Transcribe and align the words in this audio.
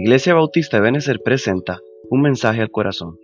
Iglesia 0.00 0.32
Bautista 0.32 0.76
de 0.76 0.82
Benecer 0.84 1.20
presenta 1.24 1.80
un 2.08 2.22
mensaje 2.22 2.62
al 2.62 2.70
corazón. 2.70 3.18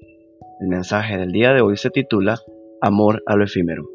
El 0.61 0.67
mensaje 0.67 1.17
del 1.17 1.31
día 1.31 1.53
de 1.53 1.61
hoy 1.61 1.77
se 1.77 1.89
titula 1.89 2.41
Amor 2.81 3.23
a 3.27 3.37
lo 3.37 3.45
efímero. 3.45 3.89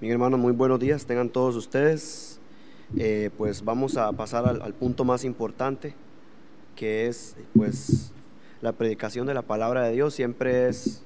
Mi 0.00 0.08
hermano, 0.08 0.38
muy 0.38 0.52
buenos 0.52 0.78
días, 0.78 1.04
tengan 1.04 1.30
todos 1.30 1.56
ustedes. 1.56 2.38
Eh, 2.96 3.30
pues 3.36 3.64
vamos 3.64 3.96
a 3.96 4.12
pasar 4.12 4.46
al, 4.46 4.62
al, 4.62 4.72
punto 4.72 5.04
más 5.04 5.24
importante, 5.24 5.96
que 6.76 7.08
es 7.08 7.34
pues 7.56 8.12
la 8.60 8.70
predicación 8.70 9.26
de 9.26 9.34
la 9.34 9.42
palabra 9.42 9.82
de 9.82 9.94
Dios. 9.94 10.14
Siempre 10.14 10.68
es, 10.68 11.02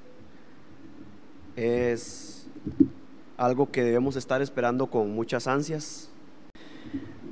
es 1.57 2.47
algo 3.39 3.71
que 3.71 3.83
debemos 3.83 4.17
estar 4.17 4.43
esperando 4.43 4.89
con 4.89 5.15
muchas 5.15 5.47
ansias. 5.47 6.12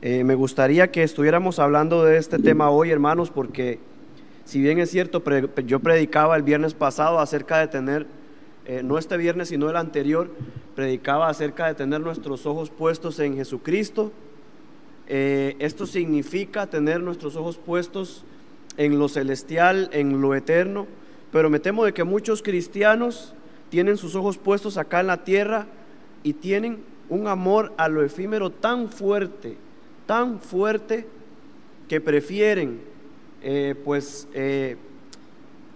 Eh, 0.02 0.24
me 0.24 0.34
gustaría 0.34 0.90
que 0.90 1.02
estuviéramos 1.02 1.58
hablando 1.58 2.04
de 2.04 2.16
este 2.16 2.38
tema 2.38 2.70
hoy, 2.70 2.90
hermanos, 2.90 3.30
porque 3.30 3.80
si 4.46 4.58
bien 4.58 4.78
es 4.78 4.90
cierto, 4.90 5.22
yo 5.66 5.80
predicaba 5.80 6.36
el 6.36 6.42
viernes 6.42 6.72
pasado 6.72 7.18
acerca 7.18 7.58
de 7.58 7.68
tener, 7.68 8.06
eh, 8.64 8.80
no 8.82 8.96
este 8.96 9.18
viernes, 9.18 9.48
sino 9.48 9.68
el 9.68 9.76
anterior, 9.76 10.30
predicaba 10.74 11.28
acerca 11.28 11.66
de 11.66 11.74
tener 11.74 12.00
nuestros 12.00 12.46
ojos 12.46 12.70
puestos 12.70 13.18
en 13.20 13.36
Jesucristo. 13.36 14.10
Eh, 15.06 15.56
esto 15.58 15.84
significa 15.84 16.66
tener 16.66 17.02
nuestros 17.02 17.36
ojos 17.36 17.58
puestos 17.58 18.24
en 18.78 18.98
lo 18.98 19.06
celestial, 19.06 19.90
en 19.92 20.22
lo 20.22 20.34
eterno, 20.34 20.86
pero 21.30 21.50
me 21.50 21.60
temo 21.60 21.84
de 21.84 21.92
que 21.92 22.04
muchos 22.04 22.42
cristianos 22.42 23.34
tienen 23.68 23.98
sus 23.98 24.14
ojos 24.14 24.38
puestos 24.38 24.78
acá 24.78 25.00
en 25.00 25.08
la 25.08 25.24
tierra 25.24 25.66
y 26.22 26.32
tienen 26.32 26.78
un 27.10 27.26
amor 27.26 27.74
a 27.76 27.88
lo 27.88 28.02
efímero 28.02 28.48
tan 28.48 28.88
fuerte, 28.88 29.58
tan 30.10 30.40
fuerte 30.40 31.06
que 31.86 32.00
prefieren 32.00 32.80
eh, 33.44 33.76
pues 33.84 34.26
eh, 34.34 34.76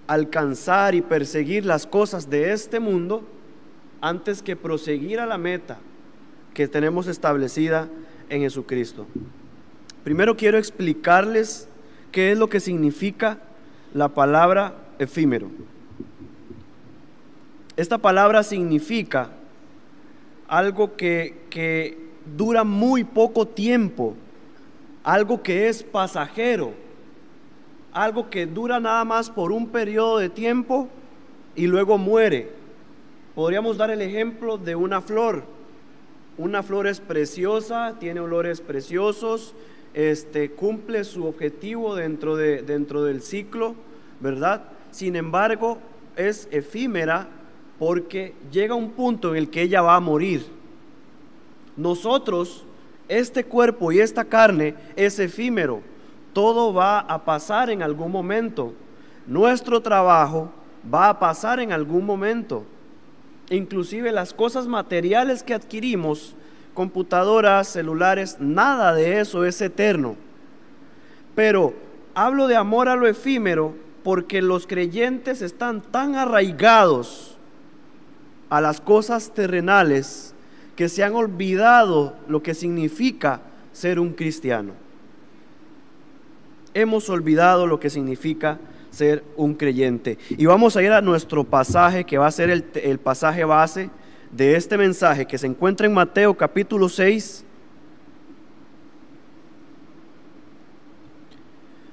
alcanzar 0.09 0.97
y 0.97 1.03
perseguir 1.03 1.65
las 1.65 1.87
cosas 1.87 2.29
de 2.29 2.51
este 2.51 2.81
mundo 2.81 3.23
antes 4.01 4.43
que 4.43 4.57
proseguir 4.57 5.21
a 5.21 5.27
la 5.27 5.39
meta 5.39 5.79
que 6.53 6.67
tenemos 6.67 7.07
establecida 7.07 7.89
en 8.29 8.41
Jesucristo. 8.41 9.07
Primero 10.03 10.37
quiero 10.37 10.59
explicarles 10.59 11.69
qué 12.11 12.33
es 12.33 12.37
lo 12.37 12.49
que 12.49 12.59
significa 12.59 13.39
la 13.93 14.09
palabra 14.09 14.75
efímero. 14.99 15.49
Esta 17.77 17.99
palabra 17.99 18.43
significa 18.43 19.31
algo 20.49 20.97
que, 20.97 21.43
que 21.51 21.99
dura 22.37 22.65
muy 22.65 23.05
poco 23.05 23.47
tiempo 23.47 24.17
algo 25.05 25.43
que 25.43 25.69
es 25.69 25.83
pasajero, 25.83 26.73
algo 27.93 28.31
que 28.31 28.47
dura 28.47 28.81
nada 28.81 29.05
más 29.05 29.31
por 29.31 29.53
un 29.53 29.69
periodo 29.69 30.19
de 30.19 30.31
tiempo 30.31 30.89
y 31.55 31.67
luego 31.67 31.99
muere. 31.99 32.51
Podríamos 33.35 33.77
dar 33.77 33.91
el 33.91 34.01
ejemplo 34.01 34.57
de 34.57 34.75
una 34.75 35.03
flor. 35.03 35.45
Una 36.39 36.63
flor 36.63 36.87
es 36.87 37.01
preciosa, 37.01 37.97
tiene 38.01 38.19
olores 38.19 38.61
preciosos, 38.61 39.55
este, 39.93 40.51
cumple 40.51 41.05
su 41.05 41.27
objetivo 41.27 41.95
dentro, 41.95 42.35
de, 42.35 42.63
dentro 42.63 43.05
del 43.05 43.23
ciclo, 43.23 43.77
¿verdad? 44.19 44.65
Sin 44.91 45.15
embargo, 45.15 45.79
es 46.17 46.49
efímera 46.51 47.29
porque 47.79 48.35
llega 48.51 48.75
un 48.75 48.93
punto 48.93 49.31
en 49.31 49.37
el 49.37 49.51
que 49.51 49.63
ella 49.63 49.83
va 49.83 49.97
a 49.97 50.01
morir. 50.01 50.47
Nosotros 51.77 52.65
este 53.09 53.45
cuerpo 53.45 53.93
y 53.93 54.01
esta 54.01 54.25
carne 54.25 54.75
es 54.97 55.19
efímero. 55.19 55.83
Todo 56.33 56.73
va 56.73 57.01
a 57.01 57.25
pasar 57.25 57.71
en 57.71 57.83
algún 57.83 58.11
momento. 58.11 58.73
Nuestro 59.27 59.81
trabajo 59.81 60.51
va 60.93 61.09
a 61.09 61.19
pasar 61.19 61.61
en 61.61 61.73
algún 61.73 62.05
momento. 62.05 62.65
Inclusive 63.51 64.11
las 64.13 64.33
cosas 64.33 64.67
materiales 64.67 65.43
que 65.43 65.55
adquirimos, 65.55 66.35
computadoras, 66.73 67.69
celulares, 67.69 68.37
nada 68.41 68.95
de 68.95 69.21
eso 69.21 69.45
es 69.45 69.61
eterno. 69.61 70.17
Pero 71.35 71.75
hablo 72.15 72.47
de 72.47 72.57
amor 72.57 72.89
a 72.89 72.97
lo 72.97 73.07
efímero 73.07 73.75
porque 74.03 74.43
los 74.43 74.67
creyentes 74.67 75.41
están 75.41 75.81
tan 75.81 76.15
arraigados 76.15 77.39
a 78.51 78.61
las 78.61 78.81
cosas 78.81 79.33
terrenales 79.33 80.34
que 80.77 80.89
se 80.89 81.05
han 81.05 81.15
olvidado 81.15 82.17
lo 82.29 82.43
que 82.43 82.55
significa 82.55 83.41
ser 83.73 83.99
un 83.99 84.13
cristiano. 84.13 84.73
Hemos 86.73 87.09
olvidado 87.09 87.67
lo 87.67 87.79
que 87.79 87.91
significa 87.91 88.59
ser 88.91 89.25
un 89.37 89.55
creyente. 89.55 90.19
Y 90.31 90.47
vamos 90.47 90.77
a 90.77 90.83
ir 90.83 90.93
a 90.93 91.01
nuestro 91.01 91.45
pasaje, 91.45 92.05
que 92.05 92.19
va 92.19 92.27
a 92.27 92.31
ser 92.31 92.51
el, 92.51 92.99
pasaje 92.99 93.45
base 93.45 93.91
de 94.31 94.57
este 94.57 94.79
mensaje, 94.79 95.27
que 95.27 95.39
se 95.39 95.47
encuentra 95.47 95.87
en 95.87 95.95
Mateo 95.95 96.35
capítulo 96.35 96.89
6. 96.89 97.45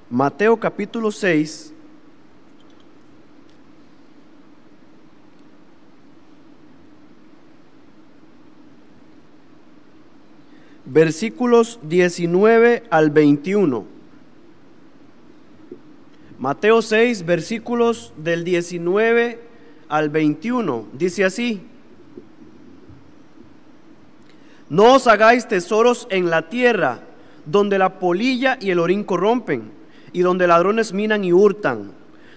Mateo 0.10 0.58
capítulo 0.58 1.12
6, 1.12 1.71
versículos 10.92 11.80
19 11.84 12.84
al 12.90 13.12
21. 13.12 13.86
Mateo 16.38 16.82
6, 16.82 17.26
versículos 17.26 18.14
del 18.18 18.44
19 18.44 19.40
al 19.88 20.10
21. 20.10 20.88
Dice 20.92 21.24
así, 21.24 21.62
no 24.70 24.96
os 24.96 25.08
hagáis 25.08 25.48
tesoros 25.48 26.08
en 26.10 26.30
la 26.30 26.50
tierra, 26.50 27.00
donde 27.46 27.78
la 27.78 28.00
polilla 28.00 28.58
y 28.60 28.72
el 28.72 28.80
orín 28.80 29.04
corrompen, 29.04 29.72
y 30.12 30.22
donde 30.22 30.48
ladrones 30.48 30.92
minan 30.92 31.24
y 31.24 31.32
hurtan, 31.32 31.92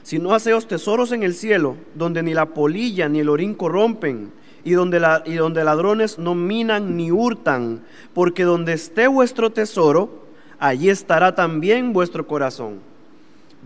sino 0.04 0.32
haceos 0.32 0.68
tesoros 0.68 1.10
en 1.10 1.24
el 1.24 1.34
cielo, 1.34 1.76
donde 1.94 2.22
ni 2.22 2.34
la 2.34 2.46
polilla 2.46 3.08
ni 3.08 3.18
el 3.20 3.28
orín 3.28 3.54
corrompen, 3.54 4.32
y 4.64 4.72
donde, 4.72 4.98
la, 4.98 5.22
y 5.26 5.34
donde 5.34 5.62
ladrones 5.62 6.18
no 6.18 6.34
minan 6.34 6.96
ni 6.96 7.10
hurtan, 7.10 7.82
porque 8.14 8.44
donde 8.44 8.72
esté 8.72 9.06
vuestro 9.06 9.50
tesoro, 9.50 10.24
allí 10.58 10.88
estará 10.88 11.34
también 11.34 11.92
vuestro 11.92 12.26
corazón. 12.26 12.80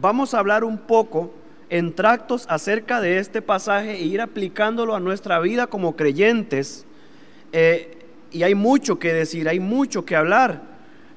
Vamos 0.00 0.34
a 0.34 0.40
hablar 0.40 0.64
un 0.64 0.78
poco 0.78 1.32
en 1.70 1.94
tractos 1.94 2.46
acerca 2.48 3.00
de 3.00 3.18
este 3.18 3.42
pasaje 3.42 3.96
e 3.96 4.02
ir 4.02 4.20
aplicándolo 4.20 4.94
a 4.94 5.00
nuestra 5.00 5.38
vida 5.40 5.66
como 5.66 5.96
creyentes. 5.96 6.86
Eh, 7.52 7.98
y 8.30 8.42
hay 8.42 8.54
mucho 8.54 8.98
que 8.98 9.12
decir, 9.12 9.48
hay 9.48 9.60
mucho 9.60 10.04
que 10.04 10.16
hablar. 10.16 10.62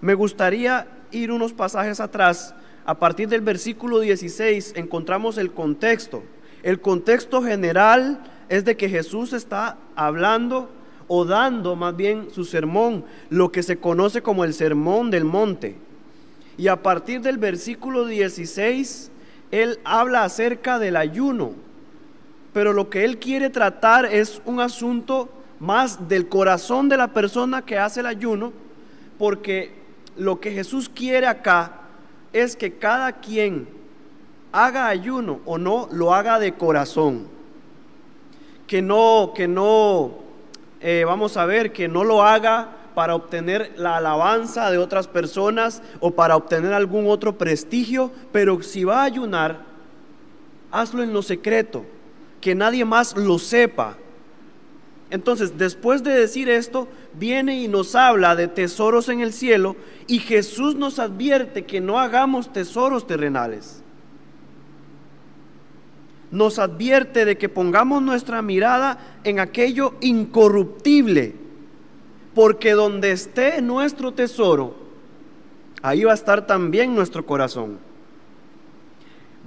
Me 0.01 0.13
gustaría 0.13 0.87
ir 1.11 1.31
unos 1.31 1.53
pasajes 1.53 1.99
atrás. 1.99 2.55
A 2.85 2.97
partir 2.97 3.29
del 3.29 3.41
versículo 3.41 3.99
16 3.99 4.73
encontramos 4.75 5.37
el 5.37 5.51
contexto. 5.51 6.23
El 6.63 6.81
contexto 6.81 7.41
general 7.41 8.19
es 8.51 8.65
de 8.65 8.75
que 8.75 8.89
Jesús 8.89 9.31
está 9.31 9.77
hablando 9.95 10.69
o 11.07 11.23
dando 11.23 11.77
más 11.77 11.95
bien 11.95 12.27
su 12.31 12.43
sermón, 12.43 13.05
lo 13.29 13.49
que 13.49 13.63
se 13.63 13.77
conoce 13.77 14.21
como 14.21 14.43
el 14.43 14.53
sermón 14.53 15.09
del 15.09 15.23
monte. 15.23 15.77
Y 16.57 16.67
a 16.67 16.83
partir 16.83 17.21
del 17.21 17.37
versículo 17.37 18.05
16, 18.05 19.09
Él 19.51 19.79
habla 19.85 20.25
acerca 20.25 20.79
del 20.79 20.97
ayuno, 20.97 21.53
pero 22.51 22.73
lo 22.73 22.89
que 22.89 23.05
Él 23.05 23.19
quiere 23.19 23.49
tratar 23.49 24.05
es 24.05 24.41
un 24.43 24.59
asunto 24.59 25.29
más 25.61 26.09
del 26.09 26.27
corazón 26.27 26.89
de 26.89 26.97
la 26.97 27.07
persona 27.13 27.61
que 27.61 27.77
hace 27.77 28.01
el 28.01 28.05
ayuno, 28.05 28.51
porque 29.17 29.71
lo 30.17 30.41
que 30.41 30.51
Jesús 30.51 30.89
quiere 30.93 31.25
acá 31.25 31.83
es 32.33 32.57
que 32.57 32.73
cada 32.73 33.13
quien 33.13 33.69
haga 34.51 34.87
ayuno 34.87 35.39
o 35.45 35.57
no, 35.57 35.87
lo 35.93 36.13
haga 36.13 36.37
de 36.37 36.51
corazón 36.51 37.39
que 38.71 38.81
no, 38.81 39.33
que 39.35 39.49
no, 39.49 40.13
eh, 40.79 41.03
vamos 41.05 41.35
a 41.35 41.45
ver, 41.45 41.73
que 41.73 41.89
no 41.89 42.05
lo 42.05 42.23
haga 42.23 42.69
para 42.95 43.15
obtener 43.15 43.73
la 43.75 43.97
alabanza 43.97 44.71
de 44.71 44.77
otras 44.77 45.09
personas 45.09 45.81
o 45.99 46.11
para 46.11 46.37
obtener 46.37 46.71
algún 46.71 47.09
otro 47.09 47.37
prestigio, 47.37 48.13
pero 48.31 48.63
si 48.63 48.85
va 48.85 49.01
a 49.01 49.03
ayunar, 49.03 49.65
hazlo 50.71 51.03
en 51.03 51.11
lo 51.11 51.21
secreto, 51.21 51.83
que 52.39 52.55
nadie 52.55 52.85
más 52.85 53.17
lo 53.17 53.39
sepa. 53.39 53.97
Entonces, 55.09 55.57
después 55.57 56.01
de 56.01 56.13
decir 56.13 56.47
esto, 56.47 56.87
viene 57.15 57.59
y 57.61 57.67
nos 57.67 57.93
habla 57.93 58.37
de 58.37 58.47
tesoros 58.47 59.09
en 59.09 59.19
el 59.19 59.33
cielo 59.33 59.75
y 60.07 60.19
Jesús 60.19 60.75
nos 60.75 60.97
advierte 60.97 61.65
que 61.65 61.81
no 61.81 61.99
hagamos 61.99 62.53
tesoros 62.53 63.05
terrenales 63.05 63.80
nos 66.31 66.59
advierte 66.59 67.25
de 67.25 67.37
que 67.37 67.49
pongamos 67.49 68.01
nuestra 68.01 68.41
mirada 68.41 69.19
en 69.23 69.39
aquello 69.39 69.95
incorruptible, 70.01 71.35
Porque 72.33 72.71
donde 72.71 73.11
esté 73.11 73.61
nuestro 73.61 74.13
tesoro, 74.13 74.73
ahí 75.81 76.05
va 76.05 76.11
a 76.11 76.15
estar 76.15 76.47
también 76.47 76.95
nuestro 76.95 77.25
corazón. 77.25 77.77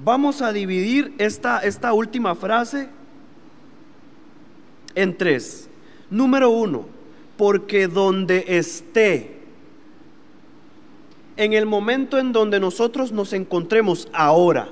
Vamos 0.04 0.42
a 0.42 0.52
dividir 0.52 1.14
esta, 1.16 1.60
esta 1.60 1.94
última 1.94 2.34
frase 2.34 2.90
en 4.94 5.16
tres. 5.16 5.70
Número 6.10 6.50
uno, 6.50 6.86
porque 7.38 7.88
donde 7.88 8.44
esté, 8.48 9.40
en 11.38 11.54
el 11.54 11.64
momento 11.64 12.18
en 12.18 12.32
donde 12.32 12.60
nosotros 12.60 13.12
nos 13.12 13.32
encontremos 13.32 14.08
ahora, 14.12 14.68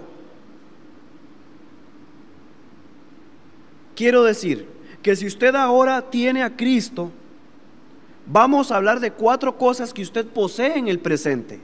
quiero 4.03 4.25
decir 4.25 4.67
que 5.01 5.15
si 5.15 5.29
usted 5.29 5.55
ahora 5.55 6.11
tiene 6.11 6.43
a 6.43 6.57
Cristo, 6.57 7.13
vamos 8.27 8.73
a 8.73 8.77
hablar 8.77 8.99
de 8.99 9.13
cuatro 9.13 9.57
cosas 9.57 9.95
que 9.95 10.03
usted 10.03 10.27
posee 10.27 10.77
en 10.77 10.89
el 10.89 10.99
presente, 10.99 11.61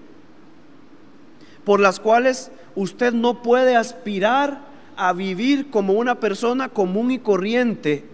por 1.64 1.81
las 1.81 1.99
cuales 1.99 2.52
usted 2.76 3.12
no 3.12 3.43
puede 3.43 3.75
aspirar 3.75 4.61
a 4.96 5.12
vivir 5.12 5.69
como 5.69 5.94
una 5.94 6.20
persona 6.20 6.69
común 6.69 7.11
y 7.11 7.19
corriente, 7.19 8.05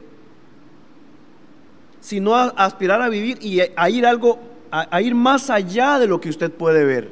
sino 2.00 2.34
a 2.34 2.44
aspirar 2.44 3.02
a 3.02 3.10
vivir 3.10 3.36
y 3.42 3.60
a 3.76 3.90
ir 3.90 4.06
algo 4.06 4.38
a, 4.70 5.02
ir 5.02 5.14
más 5.14 5.50
allá 5.50 5.98
de 5.98 6.06
lo 6.06 6.18
que 6.18 6.30
usted 6.30 6.50
puede 6.50 6.82
ver. 6.86 7.10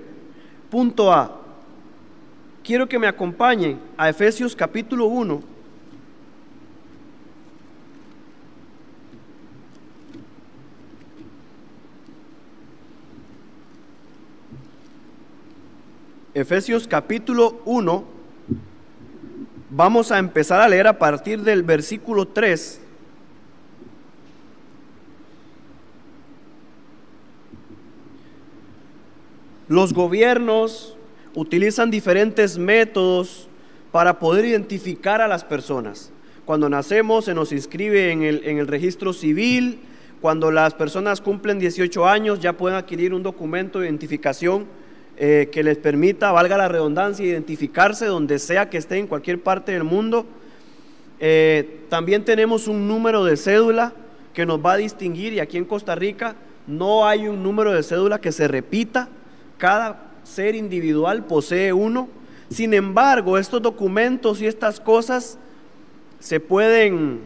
Punto 0.70 1.12
A. 1.12 1.42
Quiero 2.64 2.88
que 2.88 2.98
me 2.98 3.06
acompañen 3.06 3.78
a 3.98 4.08
Efesios 4.08 4.56
capítulo 4.56 5.04
1. 5.08 5.51
Efesios 16.42 16.88
capítulo 16.88 17.60
1, 17.66 18.04
vamos 19.70 20.10
a 20.10 20.18
empezar 20.18 20.60
a 20.60 20.66
leer 20.66 20.88
a 20.88 20.98
partir 20.98 21.42
del 21.42 21.62
versículo 21.62 22.26
3 22.26 22.80
Los 29.68 29.92
gobiernos 29.92 30.96
utilizan 31.36 31.92
diferentes 31.92 32.58
métodos 32.58 33.48
para 33.92 34.18
poder 34.18 34.44
identificar 34.44 35.20
a 35.20 35.28
las 35.28 35.44
personas. 35.44 36.10
Cuando 36.44 36.68
nacemos 36.68 37.26
se 37.26 37.34
nos 37.34 37.52
inscribe 37.52 38.10
en 38.10 38.24
el, 38.24 38.66
registro 38.66 39.12
civil, 39.12 39.78
cuando 40.20 40.50
las 40.50 40.74
personas 40.74 41.20
cumplen 41.20 41.60
18 41.60 42.08
años 42.08 42.40
ya 42.40 42.54
pueden 42.54 42.76
adquirir 42.76 43.14
un 43.14 43.22
documento 43.22 43.78
de 43.78 43.86
identificación 43.86 44.81
eh, 45.16 45.48
que 45.52 45.62
les 45.62 45.78
permita, 45.78 46.32
valga 46.32 46.56
la 46.56 46.68
redundancia, 46.68 47.26
identificarse 47.26 48.06
donde 48.06 48.38
sea 48.38 48.70
que 48.70 48.78
esté 48.78 48.98
en 48.98 49.06
cualquier 49.06 49.40
parte 49.40 49.72
del 49.72 49.84
mundo. 49.84 50.26
Eh, 51.20 51.80
también 51.88 52.24
tenemos 52.24 52.66
un 52.68 52.88
número 52.88 53.24
de 53.24 53.36
cédula 53.36 53.92
que 54.34 54.46
nos 54.46 54.64
va 54.64 54.72
a 54.72 54.76
distinguir 54.76 55.32
y 55.34 55.40
aquí 55.40 55.58
en 55.58 55.64
Costa 55.64 55.94
Rica 55.94 56.34
no 56.66 57.06
hay 57.06 57.28
un 57.28 57.42
número 57.42 57.72
de 57.72 57.82
cédula 57.82 58.20
que 58.20 58.32
se 58.32 58.48
repita 58.48 59.08
cada 59.58 60.10
ser 60.24 60.54
individual 60.54 61.24
posee 61.24 61.72
uno. 61.72 62.08
Sin 62.50 62.74
embargo, 62.74 63.38
estos 63.38 63.62
documentos 63.62 64.40
y 64.40 64.46
estas 64.46 64.80
cosas 64.80 65.38
se 66.18 66.40
pueden 66.40 67.20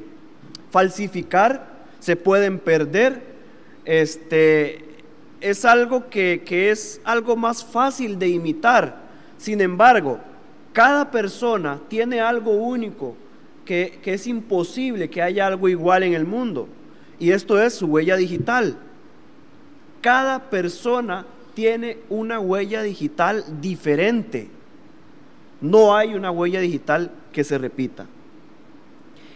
falsificar, 0.70 1.66
se 2.00 2.16
pueden 2.16 2.58
perder. 2.58 3.22
Este, 3.84 4.85
es 5.40 5.64
algo 5.64 6.08
que, 6.08 6.42
es 6.70 7.00
algo 7.04 7.36
más 7.36 7.64
fácil 7.64 8.18
de 8.18 8.28
imitar. 8.28 9.02
Sin 9.38 9.60
embargo, 9.60 10.18
cada 10.72 11.10
persona 11.10 11.80
tiene 11.88 12.20
algo 12.20 12.52
único 12.52 13.16
que, 13.64 13.98
que 14.02 14.14
es 14.14 14.26
imposible 14.26 15.10
que 15.10 15.22
haya 15.22 15.46
algo 15.46 15.68
igual 15.68 16.02
en 16.02 16.14
el 16.14 16.24
mundo. 16.24 16.68
Y 17.18 17.30
esto 17.30 17.60
es 17.60 17.74
su 17.74 17.86
huella 17.86 18.16
digital. 18.16 18.76
Cada 20.00 20.50
persona 20.50 21.26
tiene 21.54 21.98
una 22.08 22.38
huella 22.38 22.82
digital 22.82 23.44
diferente. 23.60 24.48
No 25.60 25.96
hay 25.96 26.14
una 26.14 26.30
huella 26.30 26.60
digital 26.60 27.10
que 27.32 27.44
se 27.44 27.58
repita. 27.58 28.06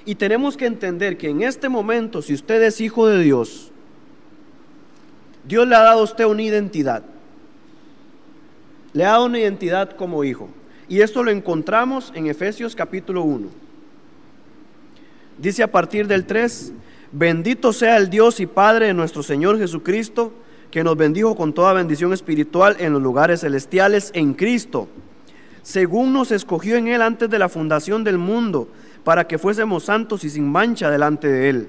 Y 0.05 0.14
tenemos 0.14 0.56
que 0.56 0.67
entender 0.67 1.17
que 1.17 1.29
en 1.29 1.43
este 1.43 1.69
momento, 1.69 2.23
si 2.23 2.35
usted 2.35 2.62
es 2.62 2.81
hijo 2.81 3.06
de 3.06 3.23
Dios, 3.23 3.69
Dios 5.44 5.66
le 5.66 5.75
ha 5.75 5.81
dado 5.81 6.00
a 6.00 6.04
usted 6.04 6.25
una 6.25 6.42
identidad. 6.42 7.02
Le 8.92 9.04
ha 9.04 9.10
dado 9.10 9.26
una 9.26 9.38
identidad 9.38 9.90
como 9.96 10.25
hijo. 10.25 10.48
Y 10.88 11.00
esto 11.00 11.22
lo 11.22 11.31
encontramos 11.31 12.12
en 12.14 12.26
Efesios 12.26 12.75
capítulo 12.75 13.22
1. 13.22 13.48
Dice 15.38 15.62
a 15.62 15.70
partir 15.70 16.06
del 16.06 16.26
3, 16.26 16.72
bendito 17.12 17.72
sea 17.72 17.96
el 17.96 18.10
Dios 18.10 18.40
y 18.40 18.46
Padre 18.46 18.87
de 18.87 18.94
nuestro 18.94 19.22
Señor 19.22 19.58
Jesucristo 19.58 20.32
que 20.70 20.84
nos 20.84 20.96
bendijo 20.96 21.37
con 21.37 21.52
toda 21.52 21.72
bendición 21.72 22.12
espiritual 22.12 22.76
en 22.78 22.92
los 22.92 23.02
lugares 23.02 23.40
celestiales 23.40 24.10
en 24.14 24.34
Cristo, 24.34 24.88
según 25.62 26.12
nos 26.12 26.31
escogió 26.31 26.76
en 26.76 26.88
Él 26.88 27.02
antes 27.02 27.28
de 27.28 27.38
la 27.38 27.48
fundación 27.48 28.04
del 28.04 28.19
mundo, 28.19 28.69
para 29.04 29.26
que 29.26 29.38
fuésemos 29.38 29.84
santos 29.84 30.25
y 30.25 30.31
sin 30.31 30.50
mancha 30.50 30.90
delante 30.90 31.28
de 31.28 31.48
Él. 31.48 31.69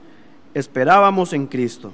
esperábamos 0.53 1.33
en 1.33 1.47
Cristo. 1.47 1.93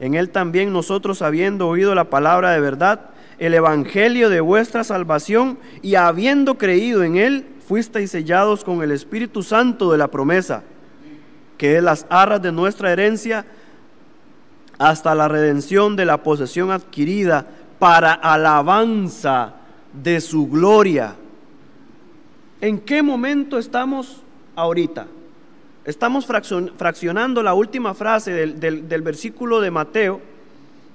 En 0.00 0.14
él 0.14 0.30
también 0.30 0.72
nosotros, 0.72 1.22
habiendo 1.22 1.68
oído 1.68 1.94
la 1.94 2.04
palabra 2.04 2.52
de 2.52 2.60
verdad, 2.60 3.10
el 3.38 3.54
evangelio 3.54 4.28
de 4.28 4.40
vuestra 4.40 4.84
salvación, 4.84 5.58
y 5.82 5.94
habiendo 5.94 6.56
creído 6.58 7.04
en 7.04 7.16
él, 7.16 7.46
fuisteis 7.66 8.10
sellados 8.10 8.64
con 8.64 8.82
el 8.82 8.90
Espíritu 8.90 9.42
Santo 9.42 9.92
de 9.92 9.98
la 9.98 10.08
promesa 10.08 10.62
que 11.60 11.76
es 11.76 11.82
las 11.82 12.06
arras 12.08 12.40
de 12.40 12.52
nuestra 12.52 12.90
herencia, 12.90 13.44
hasta 14.78 15.14
la 15.14 15.28
redención 15.28 15.94
de 15.94 16.06
la 16.06 16.22
posesión 16.22 16.70
adquirida 16.70 17.46
para 17.78 18.14
alabanza 18.14 19.56
de 19.92 20.22
su 20.22 20.48
gloria. 20.48 21.16
¿En 22.62 22.78
qué 22.78 23.02
momento 23.02 23.58
estamos 23.58 24.22
ahorita? 24.56 25.06
Estamos 25.84 26.26
fraccionando 26.26 27.42
la 27.42 27.54
última 27.54 27.94
frase 27.94 28.32
del, 28.32 29.02
versículo 29.02 29.60
de 29.60 29.70
Mateo 29.70 30.20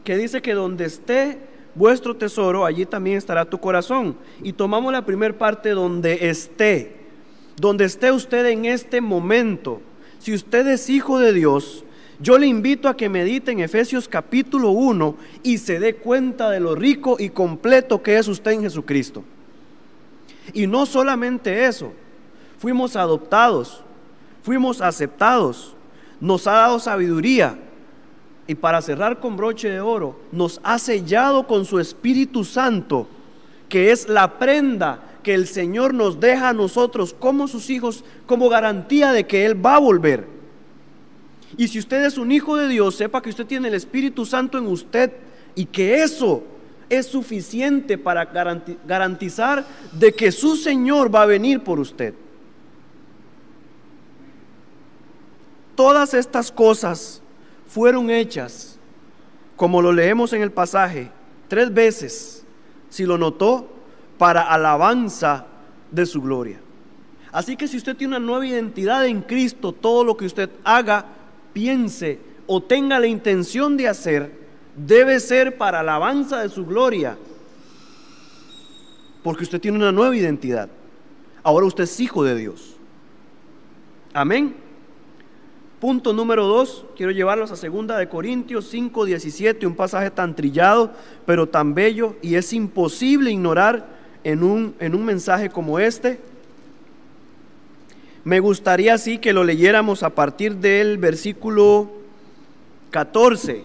que 0.04 0.18
dice 0.18 0.42
que 0.42 0.54
donde 0.54 0.86
esté 0.86 1.40
vuestro 1.74 2.16
tesoro, 2.16 2.66
allí 2.66 2.86
también 2.86 3.18
estará 3.18 3.46
tu 3.46 3.60
corazón. 3.60 4.16
Y 4.44 4.54
tomamos 4.54 4.94
la 4.94 5.06
primera 5.06 5.36
parte 5.36 5.72
donde 5.72 6.30
esté, 6.30 6.96
donde 7.58 7.86
esté 7.86 8.12
usted 8.12 8.46
en 8.46 8.66
este 8.66 9.02
momento 9.02 9.82
si 10.26 10.34
usted 10.34 10.66
es 10.66 10.90
hijo 10.90 11.20
de 11.20 11.34
Dios, 11.34 11.84
yo 12.20 12.40
le 12.40 12.48
invito 12.48 12.90
a 12.90 12.98
que 12.98 13.10
medite 13.10 13.52
en 13.52 13.60
Efesios 13.60 14.08
capítulo 14.08 14.72
1 14.72 15.16
y 15.44 15.60
se 15.60 15.80
dé 15.80 15.98
cuenta 15.98 16.50
de 16.50 16.60
lo 16.60 16.74
rico 16.74 17.18
y 17.20 17.30
completo 17.30 18.02
que 18.02 18.18
es 18.18 18.28
usted 18.28 18.54
en 18.54 18.64
Jesucristo. 18.64 19.24
Y 20.52 20.66
no 20.66 20.88
solamente 20.88 21.68
eso, 21.68 21.94
fuimos 22.58 22.96
adoptados, 22.96 23.84
fuimos 24.46 24.80
aceptados, 24.80 25.74
nos 26.22 26.46
ha 26.46 26.54
dado 26.54 26.80
sabiduría, 26.80 27.58
y 28.46 28.54
para 28.54 28.80
cerrar 28.84 29.20
con 29.20 29.36
broche 29.36 29.72
de 29.72 29.82
oro, 29.82 30.20
nos 30.32 30.62
ha 30.64 30.78
sellado 30.78 31.48
con 31.48 31.66
su 31.66 31.80
Espíritu 31.80 32.44
Santo, 32.44 33.08
que 33.68 33.92
es 33.92 34.08
la 34.08 34.38
prenda 34.38 35.00
que 35.24 35.34
el 35.34 35.48
Señor 35.48 35.96
nos 35.96 36.20
deja 36.20 36.50
a 36.50 36.54
nosotros 36.54 37.16
como 37.18 37.48
sus 37.48 37.72
hijos, 37.72 38.06
como 38.28 38.48
garantía 38.48 39.12
de 39.14 39.26
que 39.26 39.48
Él 39.48 39.66
va 39.66 39.78
a 39.78 39.80
volver. 39.80 40.28
Y 41.58 41.68
si 41.68 41.80
usted 41.80 42.06
es 42.06 42.20
un 42.20 42.32
hijo 42.32 42.56
de 42.56 42.68
Dios, 42.68 42.94
sepa 42.96 43.24
que 43.24 43.32
usted 43.32 43.48
tiene 43.48 43.70
el 43.70 43.74
Espíritu 43.74 44.28
Santo 44.28 44.60
en 44.60 44.68
usted 44.68 45.12
y 45.56 45.66
que 45.66 46.04
eso 46.04 46.44
es 46.88 47.08
suficiente 47.08 47.98
para 47.98 48.26
garantizar 48.86 49.66
de 49.92 50.14
que 50.14 50.32
su 50.32 50.56
Señor 50.56 51.14
va 51.14 51.24
a 51.24 51.26
venir 51.26 51.64
por 51.64 51.80
usted. 51.80 52.14
Todas 55.76 56.14
estas 56.14 56.52
cosas 56.52 57.22
fueron 57.68 58.10
hechas, 58.10 58.80
como 59.56 59.82
lo 59.82 59.92
leemos 59.92 60.34
en 60.34 60.42
el 60.42 60.52
pasaje, 60.52 61.12
tres 61.48 61.74
veces, 61.74 62.46
si 62.90 63.06
lo 63.06 63.18
notó, 63.18 63.68
para 64.18 64.42
alabanza 64.42 65.46
de 65.92 66.06
su 66.06 66.22
gloria. 66.22 66.60
Así 67.32 67.58
que 67.58 67.68
si 67.68 67.76
usted 67.78 67.98
tiene 67.98 68.16
una 68.16 68.26
nueva 68.26 68.48
identidad 68.48 69.06
en 69.06 69.22
Cristo, 69.22 69.74
todo 69.74 70.06
lo 70.06 70.16
que 70.16 70.26
usted 70.26 70.50
haga, 70.64 71.06
piense 71.52 72.20
o 72.48 72.64
tenga 72.64 73.00
la 73.00 73.08
intención 73.08 73.76
de 73.76 73.90
hacer, 73.90 74.32
debe 74.76 75.20
ser 75.20 75.58
para 75.58 75.82
alabanza 75.82 76.40
de 76.40 76.50
su 76.50 76.66
gloria. 76.66 77.18
Porque 79.22 79.44
usted 79.44 79.60
tiene 79.60 79.78
una 79.78 79.92
nueva 79.92 80.16
identidad. 80.16 80.70
Ahora 81.44 81.66
usted 81.66 81.84
es 81.84 82.00
hijo 82.00 82.24
de 82.24 82.36
Dios. 82.36 82.76
Amén. 84.14 84.65
Punto 85.86 86.14
número 86.14 86.48
dos, 86.48 86.84
quiero 86.96 87.12
llevarlos 87.12 87.52
a 87.52 87.56
segunda 87.56 88.00
de 88.00 88.10
Corintios 88.10 88.68
5, 88.72 89.06
17, 89.06 89.68
un 89.68 89.76
pasaje 89.76 90.10
tan 90.10 90.36
trillado, 90.36 90.92
pero 91.28 91.48
tan 91.48 91.76
bello, 91.76 92.16
y 92.24 92.34
es 92.34 92.54
imposible 92.54 93.30
ignorar 93.30 93.86
en 94.24 94.42
un, 94.42 94.74
en 94.80 94.96
un 94.96 95.06
mensaje 95.06 95.52
como 95.52 95.78
este. 95.78 96.20
Me 98.24 98.40
gustaría 98.40 98.96
así 98.96 99.20
que 99.20 99.32
lo 99.32 99.44
leyéramos 99.44 100.02
a 100.02 100.10
partir 100.10 100.56
del 100.56 100.98
versículo 100.98 101.92
14. 102.90 103.64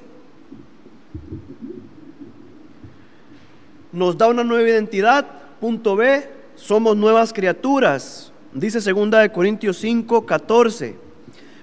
Nos 3.92 4.18
da 4.18 4.28
una 4.28 4.44
nueva 4.44 4.68
identidad, 4.68 5.26
punto 5.58 5.96
B, 5.96 6.28
somos 6.54 6.98
nuevas 6.98 7.32
criaturas. 7.32 8.30
Dice 8.52 8.82
segunda 8.82 9.20
de 9.20 9.32
Corintios 9.32 9.78
5, 9.78 10.26
14 10.26 11.09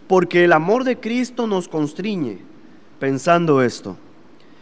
porque 0.08 0.46
el 0.46 0.54
amor 0.54 0.84
de 0.84 1.00
Cristo 1.00 1.48
nos 1.48 1.68
constriñe, 1.68 2.40
pensando 3.00 3.62
esto, 3.62 3.98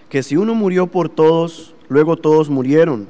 que 0.09 0.23
si 0.23 0.37
uno 0.37 0.55
murió 0.55 0.87
por 0.87 1.09
todos, 1.09 1.75
luego 1.87 2.17
todos 2.17 2.49
murieron, 2.49 3.07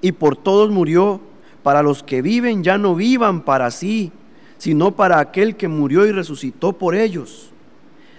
y 0.00 0.12
por 0.12 0.36
todos 0.36 0.70
murió, 0.70 1.20
para 1.62 1.82
los 1.82 2.02
que 2.02 2.22
viven 2.22 2.62
ya 2.62 2.78
no 2.78 2.94
vivan 2.94 3.40
para 3.40 3.70
sí, 3.70 4.12
sino 4.58 4.92
para 4.92 5.18
aquel 5.18 5.56
que 5.56 5.66
murió 5.66 6.06
y 6.06 6.12
resucitó 6.12 6.74
por 6.74 6.94
ellos. 6.94 7.50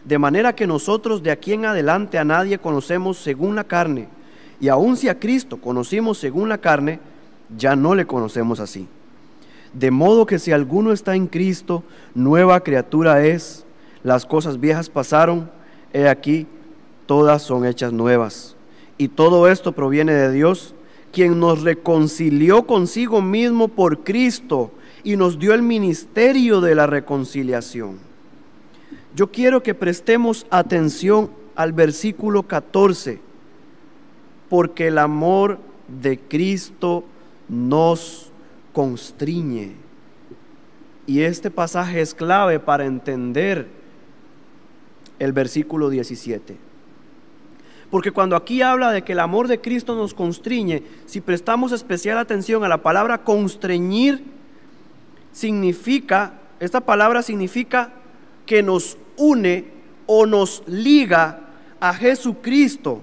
De 0.03 0.19
manera 0.19 0.53
que 0.53 0.67
nosotros 0.67 1.23
de 1.23 1.31
aquí 1.31 1.53
en 1.53 1.65
adelante 1.65 2.17
a 2.17 2.23
nadie 2.25 2.57
conocemos 2.57 3.17
según 3.17 3.55
la 3.55 3.63
carne, 3.63 4.07
y 4.59 4.67
aun 4.67 4.97
si 4.97 5.09
a 5.09 5.19
Cristo 5.19 5.57
conocimos 5.57 6.17
según 6.17 6.49
la 6.49 6.57
carne, 6.57 6.99
ya 7.55 7.75
no 7.75 7.95
le 7.95 8.05
conocemos 8.05 8.59
así. 8.59 8.87
De 9.75 9.91
modo 9.91 10.25
que 10.25 10.39
si 10.39 10.53
alguno 10.53 10.93
está 10.93 11.15
en 11.15 11.27
Cristo, 11.27 11.83
nueva 12.13 12.61
criatura 12.61 13.25
es. 13.25 13.65
Las 14.03 14.25
cosas 14.25 14.59
viejas 14.59 14.89
pasaron, 14.89 15.51
he 15.91 16.07
aquí, 16.07 16.47
todas 17.05 17.41
son 17.41 17.65
hechas 17.65 17.91
nuevas. 17.91 18.55
Y 18.97 19.09
todo 19.09 19.49
esto 19.49 19.73
proviene 19.73 20.13
de 20.13 20.31
Dios, 20.31 20.75
quien 21.11 21.41
nos 21.41 21.63
reconcilió 21.63 22.65
consigo 22.65 23.21
mismo 23.21 23.67
por 23.67 24.05
Cristo 24.05 24.71
y 25.03 25.17
nos 25.17 25.39
dio 25.39 25.53
el 25.53 25.61
ministerio 25.61 26.61
de 26.61 26.73
la 26.73 26.87
reconciliación. 26.87 27.97
Yo 29.13 29.29
quiero 29.29 29.61
que 29.61 29.73
prestemos 29.73 30.45
atención 30.49 31.29
al 31.55 31.73
versículo 31.73 32.43
14, 32.43 33.19
porque 34.49 34.87
el 34.87 34.99
amor 34.99 35.59
de 36.01 36.17
Cristo 36.17 37.03
nos 37.49 38.31
constriñe. 38.75 39.71
Y 41.07 41.21
este 41.21 41.49
pasaje 41.49 42.01
es 42.01 42.13
clave 42.13 42.59
para 42.59 42.85
entender 42.85 43.67
el 45.17 45.31
versículo 45.31 45.89
17. 45.89 46.57
Porque 47.89 48.11
cuando 48.11 48.35
aquí 48.35 48.61
habla 48.61 48.91
de 48.91 49.03
que 49.03 49.13
el 49.13 49.21
amor 49.21 49.47
de 49.47 49.61
Cristo 49.61 49.95
nos 49.95 50.13
constriñe, 50.13 50.83
si 51.05 51.21
prestamos 51.21 51.71
especial 51.71 52.17
atención 52.17 52.65
a 52.65 52.67
la 52.67 52.81
palabra 52.81 53.23
constreñir, 53.23 54.25
significa, 55.31 56.33
esta 56.59 56.81
palabra 56.81 57.21
significa 57.21 57.93
que 58.45 58.61
nos 58.61 58.97
une 59.15 59.65
o 60.05 60.25
nos 60.25 60.63
liga 60.67 61.47
a 61.79 61.93
Jesucristo. 61.93 63.01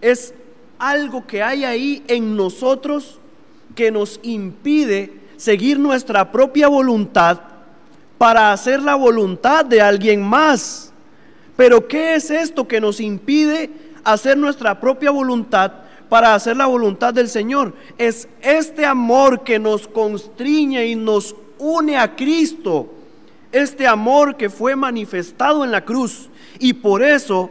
Es 0.00 0.32
algo 0.78 1.26
que 1.26 1.42
hay 1.42 1.64
ahí 1.64 2.04
en 2.06 2.36
nosotros 2.36 3.19
que 3.80 3.90
nos 3.90 4.20
impide 4.22 5.10
seguir 5.38 5.78
nuestra 5.78 6.30
propia 6.30 6.68
voluntad 6.68 7.40
para 8.18 8.52
hacer 8.52 8.82
la 8.82 8.94
voluntad 8.94 9.64
de 9.64 9.80
alguien 9.80 10.20
más. 10.20 10.92
Pero 11.56 11.88
¿qué 11.88 12.14
es 12.14 12.30
esto 12.30 12.68
que 12.68 12.78
nos 12.78 13.00
impide 13.00 13.70
hacer 14.04 14.36
nuestra 14.36 14.78
propia 14.78 15.10
voluntad 15.10 15.72
para 16.10 16.34
hacer 16.34 16.58
la 16.58 16.66
voluntad 16.66 17.14
del 17.14 17.26
Señor? 17.26 17.72
Es 17.96 18.28
este 18.42 18.84
amor 18.84 19.44
que 19.44 19.58
nos 19.58 19.88
constriñe 19.88 20.86
y 20.86 20.94
nos 20.94 21.34
une 21.56 21.96
a 21.96 22.14
Cristo. 22.14 22.92
Este 23.50 23.86
amor 23.86 24.36
que 24.36 24.50
fue 24.50 24.76
manifestado 24.76 25.64
en 25.64 25.70
la 25.70 25.86
cruz. 25.86 26.28
Y 26.58 26.74
por 26.74 27.02
eso, 27.02 27.48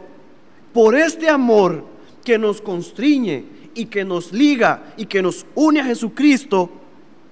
por 0.72 0.94
este 0.94 1.28
amor 1.28 1.84
que 2.22 2.38
nos 2.38 2.60
constriñe 2.60 3.58
y 3.74 3.86
que 3.86 4.04
nos 4.04 4.32
liga 4.32 4.92
y 4.96 5.06
que 5.06 5.22
nos 5.22 5.46
une 5.54 5.80
a 5.80 5.84
Jesucristo, 5.84 6.70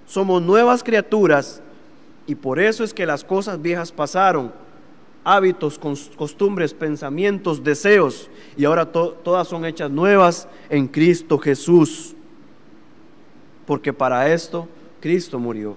somos 0.07 0.42
nuevas 0.42 0.83
criaturas. 0.83 1.62
Y 2.26 2.35
por 2.35 2.59
eso 2.61 2.85
es 2.85 2.92
que 2.92 3.07
las 3.07 3.25
cosas 3.25 3.61
viejas 3.61 3.90
pasaron, 3.90 4.52
hábitos, 5.25 5.78
costumbres, 5.78 6.75
pensamientos, 6.75 7.64
deseos, 7.64 8.28
y 8.57 8.64
ahora 8.64 8.90
todas 8.90 9.49
son 9.49 9.64
hechas 9.64 9.90
nuevas 9.90 10.49
en 10.68 10.88
Cristo 10.88 11.38
Jesús, 11.38 12.14
porque 13.66 13.92
para 13.92 14.33
esto 14.33 14.68
Cristo 15.00 15.38
murió. 15.38 15.76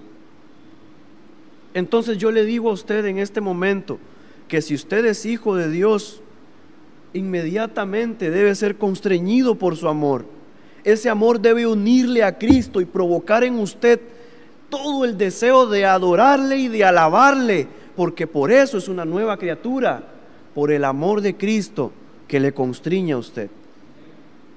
Entonces 1.74 2.18
yo 2.18 2.30
le 2.30 2.44
digo 2.44 2.68
a 2.68 2.74
usted 2.74 3.04
en 3.06 3.18
este 3.18 3.40
momento 3.40 3.98
que 4.48 4.60
si 4.60 4.74
usted 4.74 5.06
es 5.06 5.24
hijo 5.24 5.56
de 5.56 5.70
Dios, 5.70 6.20
inmediatamente 7.14 8.30
debe 8.30 8.54
ser 8.54 8.76
constreñido 8.76 9.54
por 9.54 9.76
su 9.76 9.88
amor 9.88 10.26
ese 10.84 11.08
amor 11.08 11.40
debe 11.40 11.66
unirle 11.66 12.24
a 12.24 12.38
Cristo 12.38 12.80
y 12.80 12.84
provocar 12.84 13.44
en 13.44 13.58
usted 13.58 14.00
todo 14.68 15.04
el 15.04 15.18
deseo 15.18 15.66
de 15.66 15.84
adorarle 15.84 16.56
y 16.56 16.68
de 16.68 16.84
alabarle, 16.84 17.68
porque 17.94 18.26
por 18.26 18.50
eso 18.50 18.78
es 18.78 18.88
una 18.88 19.04
nueva 19.04 19.36
criatura, 19.36 20.02
por 20.54 20.72
el 20.72 20.84
amor 20.84 21.20
de 21.20 21.36
Cristo 21.36 21.92
que 22.26 22.40
le 22.40 22.52
constriña 22.52 23.16
a 23.16 23.18
usted. 23.18 23.50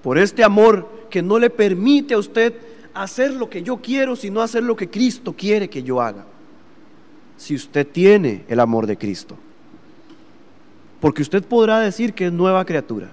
Por 0.02 0.18
este 0.18 0.44
amor 0.44 0.88
que 1.10 1.22
no 1.22 1.40
le 1.40 1.50
permite 1.50 2.14
a 2.14 2.18
usted 2.18 2.54
hacer 2.94 3.34
lo 3.34 3.50
que 3.50 3.62
yo 3.62 3.78
quiero, 3.78 4.16
sino 4.16 4.42
hacer 4.42 4.64
lo 4.64 4.76
que 4.76 4.90
Cristo 4.90 5.34
quiere 5.34 5.70
que 5.70 5.84
yo 5.84 6.02
haga. 6.02 6.26
Si 7.38 7.54
usted 7.54 7.86
tiene 7.86 8.46
el 8.48 8.60
amor 8.60 8.88
de 8.88 8.98
Cristo. 8.98 9.36
Porque 11.02 11.22
usted 11.22 11.44
podrá 11.44 11.80
decir 11.80 12.14
que 12.14 12.28
es 12.28 12.32
nueva 12.32 12.66
criatura. 12.66 13.12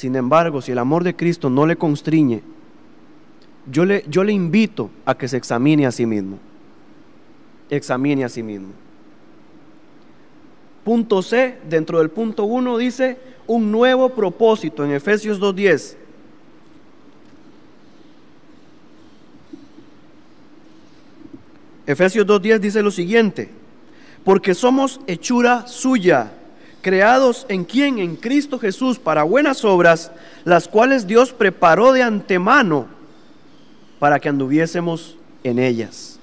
Sin 0.00 0.16
embargo, 0.16 0.62
si 0.62 0.72
el 0.72 0.78
amor 0.78 1.04
de 1.04 1.14
Cristo 1.14 1.50
no 1.50 1.66
le 1.66 1.76
constriñe, 1.76 2.40
yo 3.70 3.84
le, 3.84 4.02
yo 4.08 4.24
le 4.24 4.32
invito 4.32 4.88
a 5.04 5.14
que 5.14 5.28
se 5.28 5.36
examine 5.36 5.84
a 5.84 5.92
sí 5.92 6.06
mismo. 6.06 6.38
Examine 7.68 8.24
a 8.24 8.30
sí 8.30 8.42
mismo. 8.42 8.68
Punto 10.84 11.20
C, 11.20 11.58
dentro 11.68 11.98
del 11.98 12.08
punto 12.08 12.44
1 12.44 12.78
dice 12.78 13.18
un 13.46 13.70
nuevo 13.70 14.08
propósito 14.08 14.86
en 14.86 14.92
Efesios 14.92 15.38
2.10. 15.38 15.96
Efesios 21.86 22.26
2.10 22.26 22.58
dice 22.58 22.82
lo 22.82 22.90
siguiente, 22.90 23.50
porque 24.24 24.54
somos 24.54 24.98
hechura 25.06 25.66
suya 25.66 26.39
creados 26.80 27.46
en 27.48 27.64
quien, 27.64 27.98
en 27.98 28.16
Cristo 28.16 28.58
Jesús, 28.58 28.98
para 28.98 29.22
buenas 29.22 29.64
obras, 29.64 30.12
las 30.44 30.68
cuales 30.68 31.06
Dios 31.06 31.32
preparó 31.32 31.92
de 31.92 32.02
antemano 32.02 32.86
para 33.98 34.18
que 34.18 34.28
anduviésemos 34.28 35.16
en 35.44 35.58
ellas. 35.58 36.18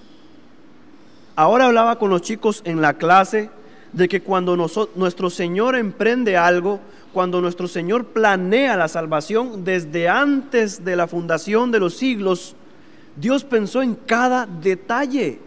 Ahora 1.35 1.65
hablaba 1.65 1.99
con 1.99 2.09
los 2.09 2.21
chicos 2.23 2.61
en 2.65 2.81
la 2.81 2.93
clase 2.93 3.49
de 3.93 4.07
que 4.07 4.21
cuando 4.21 4.57
nuestro 4.95 5.29
Señor 5.29 5.75
emprende 5.75 6.35
algo, 6.35 6.79
cuando 7.13 7.41
nuestro 7.41 7.67
Señor 7.67 8.05
planea 8.05 8.75
la 8.75 8.87
salvación 8.87 9.63
desde 9.63 10.09
antes 10.09 10.83
de 10.83 10.95
la 10.95 11.07
fundación 11.07 11.71
de 11.71 11.79
los 11.79 11.95
siglos, 11.95 12.55
Dios 13.15 13.43
pensó 13.43 13.81
en 13.81 13.95
cada 13.95 14.45
detalle. 14.45 15.39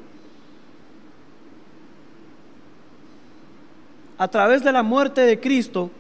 A 4.21 4.29
través 4.29 4.63
de 4.63 4.71
la 4.71 4.83
muerte 4.83 5.23
de 5.23 5.41
Cristo, 5.41 5.91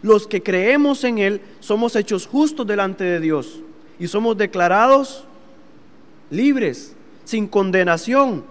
los 0.00 0.26
que 0.26 0.42
creemos 0.42 1.04
en 1.04 1.18
Él 1.18 1.42
somos 1.60 1.94
hechos 1.94 2.26
justos 2.26 2.66
delante 2.66 3.04
de 3.04 3.20
Dios 3.20 3.60
y 3.98 4.06
somos 4.06 4.38
declarados 4.38 5.26
libres, 6.30 6.96
sin 7.24 7.46
condenación. 7.46 8.44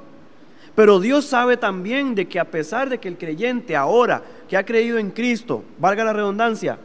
Pero 0.76 1.00
Dios 1.00 1.26
sabe 1.26 1.58
también 1.58 2.14
de 2.14 2.28
que 2.28 2.40
a 2.40 2.52
pesar 2.52 2.88
de 2.88 3.00
que 3.00 3.08
el 3.08 3.18
creyente 3.18 3.76
ahora 3.76 4.22
que 4.48 4.56
ha 4.56 4.64
creído 4.64 5.00
en 5.00 5.10
Cristo, 5.10 5.64
valga 5.80 6.04
la 6.04 6.14
redundancia, 6.14 6.78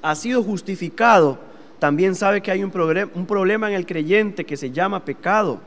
ha 0.00 0.14
sido 0.14 0.42
justificado, 0.42 1.38
también 1.78 2.14
sabe 2.14 2.40
que 2.40 2.50
hay 2.50 2.64
un, 2.64 2.72
un 3.14 3.26
problema 3.26 3.68
en 3.68 3.74
el 3.74 3.84
creyente 3.84 4.46
que 4.46 4.56
se 4.56 4.70
llama 4.70 5.04
pecado, 5.04 5.60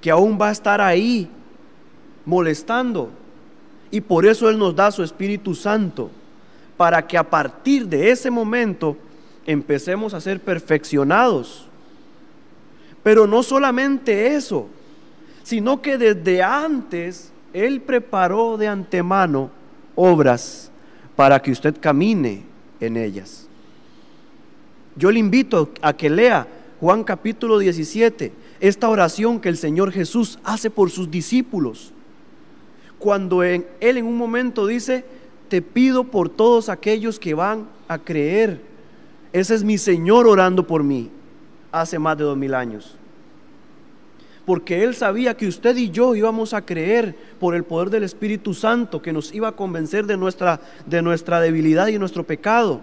que 0.00 0.12
aún 0.12 0.38
va 0.40 0.50
a 0.50 0.52
estar 0.52 0.80
ahí 0.80 1.28
molestando. 2.24 3.21
Y 3.92 4.00
por 4.00 4.26
eso 4.26 4.50
Él 4.50 4.58
nos 4.58 4.74
da 4.74 4.90
su 4.90 5.04
Espíritu 5.04 5.54
Santo, 5.54 6.10
para 6.76 7.06
que 7.06 7.16
a 7.16 7.30
partir 7.30 7.86
de 7.86 8.10
ese 8.10 8.30
momento 8.30 8.96
empecemos 9.46 10.14
a 10.14 10.20
ser 10.20 10.40
perfeccionados. 10.40 11.66
Pero 13.04 13.28
no 13.28 13.44
solamente 13.44 14.34
eso, 14.34 14.66
sino 15.44 15.80
que 15.80 15.98
desde 15.98 16.42
antes 16.42 17.30
Él 17.52 17.80
preparó 17.82 18.56
de 18.56 18.66
antemano 18.66 19.50
obras 19.94 20.70
para 21.14 21.40
que 21.40 21.52
usted 21.52 21.76
camine 21.78 22.42
en 22.80 22.96
ellas. 22.96 23.46
Yo 24.96 25.10
le 25.10 25.18
invito 25.18 25.70
a 25.80 25.92
que 25.92 26.10
lea 26.10 26.46
Juan 26.80 27.04
capítulo 27.04 27.58
17, 27.58 28.32
esta 28.60 28.88
oración 28.88 29.40
que 29.40 29.48
el 29.48 29.56
Señor 29.56 29.92
Jesús 29.92 30.38
hace 30.44 30.70
por 30.70 30.90
sus 30.90 31.10
discípulos. 31.10 31.92
Cuando 33.02 33.42
Él 33.42 33.66
en 33.80 34.06
un 34.06 34.16
momento 34.16 34.64
dice, 34.64 35.04
te 35.48 35.60
pido 35.60 36.04
por 36.04 36.28
todos 36.28 36.68
aquellos 36.68 37.18
que 37.18 37.34
van 37.34 37.68
a 37.88 37.98
creer. 37.98 38.60
Ese 39.32 39.56
es 39.56 39.64
mi 39.64 39.76
Señor 39.76 40.28
orando 40.28 40.68
por 40.68 40.84
mí 40.84 41.10
hace 41.72 41.98
más 41.98 42.16
de 42.16 42.22
dos 42.22 42.36
mil 42.36 42.54
años 42.54 42.96
porque 44.44 44.82
Él 44.82 44.94
sabía 44.94 45.36
que 45.36 45.46
usted 45.46 45.76
y 45.76 45.90
yo 45.90 46.14
íbamos 46.14 46.52
a 46.52 46.62
creer 46.62 47.16
por 47.38 47.54
el 47.54 47.64
poder 47.64 47.90
del 47.90 48.02
Espíritu 48.02 48.54
Santo 48.54 49.00
que 49.00 49.12
nos 49.12 49.32
iba 49.32 49.48
a 49.48 49.52
convencer 49.52 50.06
de 50.06 50.16
nuestra, 50.16 50.60
de 50.86 51.00
nuestra 51.02 51.40
debilidad 51.40 51.86
y 51.86 51.98
nuestro 51.98 52.24
pecado. 52.24 52.80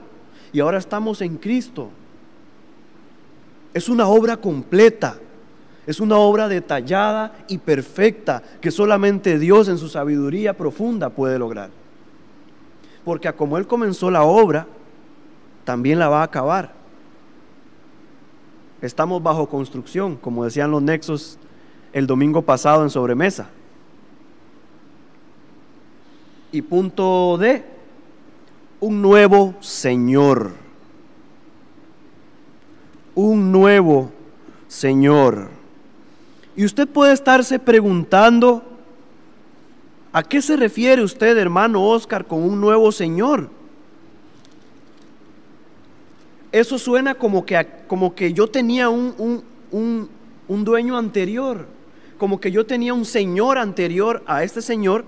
Y 0.53 0.61
ahora 0.61 0.77
estamos 0.77 1.21
en 1.21 1.37
Cristo. 1.37 1.89
Es 3.73 3.89
una 3.89 4.07
obra 4.07 4.37
completa, 4.37 5.19
es 5.89 5.99
una 5.99 6.17
obra 6.17 6.47
detallada 6.47 7.33
y 7.47 7.57
perfecta 7.57 8.43
que 8.61 8.69
solamente 8.69 9.39
Dios 9.39 9.67
en 9.69 9.79
su 9.79 9.89
sabiduría 9.89 10.55
profunda 10.55 11.09
puede 11.09 11.39
lograr. 11.39 11.71
Porque 13.03 13.33
como 13.33 13.57
Él 13.57 13.65
comenzó 13.65 14.11
la 14.11 14.21
obra, 14.21 14.67
también 15.63 15.97
la 15.97 16.07
va 16.07 16.21
a 16.21 16.25
acabar. 16.25 16.73
Estamos 18.83 19.23
bajo 19.23 19.49
construcción, 19.49 20.15
como 20.15 20.45
decían 20.45 20.69
los 20.69 20.83
nexos 20.83 21.39
el 21.91 22.05
domingo 22.05 22.43
pasado 22.43 22.83
en 22.83 22.91
sobremesa. 22.91 23.49
Y 26.51 26.61
punto 26.61 27.35
D, 27.39 27.65
un 28.79 29.01
nuevo 29.01 29.55
Señor. 29.59 30.51
Un 33.15 33.51
nuevo 33.51 34.11
Señor. 34.67 35.57
Y 36.59 36.65
usted 36.65 36.89
puede 36.89 37.13
estarse 37.13 37.57
preguntando, 37.57 38.61
¿a 40.11 40.21
qué 40.23 40.41
se 40.41 40.57
refiere 40.57 41.01
usted, 41.01 41.37
hermano 41.37 41.87
Oscar, 41.87 42.27
con 42.27 42.43
un 42.43 42.59
nuevo 42.59 42.91
Señor? 42.91 43.49
Eso 46.51 46.77
suena 46.77 47.15
como 47.15 47.45
que, 47.45 47.65
como 47.87 48.13
que 48.13 48.33
yo 48.33 48.47
tenía 48.47 48.89
un, 48.89 49.41
un, 49.71 50.09
un 50.49 50.65
dueño 50.65 50.97
anterior 50.97 51.65
como 52.17 52.41
que 52.41 52.51
yo 52.51 52.65
tenía 52.65 52.93
un 52.93 53.05
señor 53.05 53.57
anterior 53.57 54.21
a 54.27 54.43
este 54.43 54.61
señor, 54.61 55.05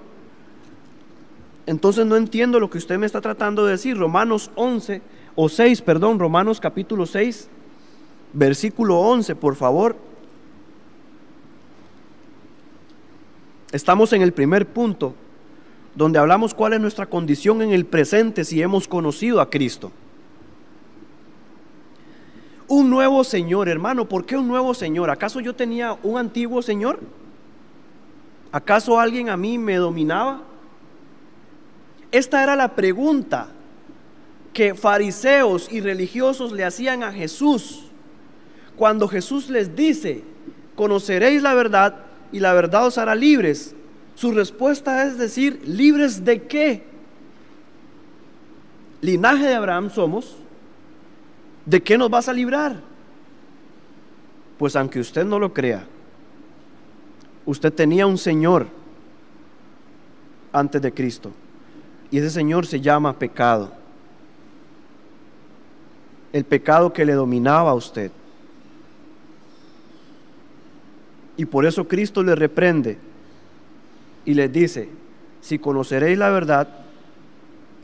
entonces 1.66 2.06
no 2.06 2.16
entiendo 2.16 2.62
lo 2.62 2.70
que 2.70 2.78
usted 2.78 2.98
me 2.98 3.06
está 3.06 3.20
tratando 3.20 3.66
de 3.66 3.72
decir. 3.72 3.98
Romanos 3.98 4.52
11, 4.56 5.02
o 5.36 5.50
6, 5.50 5.82
perdón, 5.82 6.18
Romanos 6.18 6.62
capítulo 6.62 7.06
6, 7.06 7.50
versículo 8.32 9.02
11, 9.02 9.36
por 9.36 9.58
favor. 9.58 10.11
Estamos 13.72 14.14
en 14.14 14.22
el 14.22 14.34
primer 14.34 14.68
punto, 14.68 15.16
donde 15.96 16.20
hablamos 16.20 16.54
cuál 16.54 16.74
es 16.74 16.82
nuestra 16.82 17.06
condición 17.06 17.62
en 17.62 17.72
el 17.72 17.86
presente 17.86 18.44
si 18.44 18.62
hemos 18.62 18.88
conocido 18.88 19.42
a 19.42 19.50
Cristo 19.50 19.92
un 22.72 22.90
nuevo 22.90 23.26
Señor, 23.26 23.68
hermano. 23.68 24.08
¿Por 24.08 24.26
qué 24.26 24.38
un 24.38 24.48
nuevo 24.48 24.74
Señor? 24.74 25.10
¿Acaso 25.10 25.42
yo 25.42 25.54
tenía 25.54 25.98
un 26.04 26.18
antiguo 26.18 26.62
Señor? 26.62 27.02
¿Acaso 28.50 28.98
alguien 28.98 29.30
a 29.30 29.36
mí 29.36 29.58
me 29.58 29.76
dominaba? 29.76 30.42
Esta 32.14 32.42
era 32.42 32.56
la 32.56 32.74
pregunta 32.74 33.50
que 34.54 34.74
fariseos 34.74 35.70
y 35.70 35.82
religiosos 35.82 36.54
le 36.54 36.64
hacían 36.64 37.04
a 37.04 37.12
Jesús. 37.12 37.88
Cuando 38.78 39.10
Jesús 39.10 39.50
les 39.50 39.76
dice, 39.76 40.24
conoceréis 40.76 41.42
la 41.42 41.54
verdad 41.54 42.06
y 42.32 42.40
la 42.40 42.54
verdad 42.54 42.88
os 42.88 42.98
hará 42.98 43.16
libres. 43.16 43.76
Su 44.16 44.32
respuesta 44.32 45.06
es 45.06 45.18
decir, 45.18 45.62
libres 45.66 46.24
de 46.24 46.44
qué? 46.44 46.84
Linaje 49.02 49.48
de 49.48 49.56
Abraham 49.56 49.90
somos, 49.90 50.38
¿De 51.66 51.82
qué 51.82 51.98
nos 51.98 52.10
vas 52.10 52.28
a 52.28 52.34
librar? 52.34 52.76
Pues 54.58 54.76
aunque 54.76 55.00
usted 55.00 55.26
no 55.26 55.40
lo 55.40 55.54
crea, 55.54 55.86
usted 57.46 57.74
tenía 57.74 58.06
un 58.08 58.18
Señor 58.18 58.68
antes 60.52 60.82
de 60.82 60.94
Cristo. 60.94 61.32
Y 62.10 62.18
ese 62.18 62.30
Señor 62.30 62.66
se 62.66 62.82
llama 62.82 63.18
pecado. 63.18 63.72
El 66.34 66.44
pecado 66.44 66.92
que 66.92 67.06
le 67.06 67.14
dominaba 67.14 67.72
a 67.72 67.76
usted. 67.76 68.12
Y 71.38 71.46
por 71.46 71.66
eso 71.66 71.88
Cristo 71.88 72.24
le 72.24 72.36
reprende 72.36 72.98
y 74.26 74.34
les 74.34 74.52
dice, 74.52 74.90
si 75.42 75.60
conoceréis 75.60 76.18
la 76.18 76.30
verdad, 76.30 76.68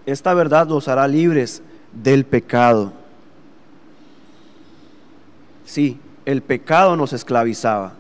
esta 0.06 0.34
verdad 0.34 0.68
los 0.68 0.88
hará 0.88 1.08
libres 1.08 1.62
del 1.92 2.26
pecado. 2.26 2.94
Sí, 5.66 6.00
el 6.26 6.42
pecado 6.42 6.96
nos 6.96 7.14
esclavizaba, 7.14 7.94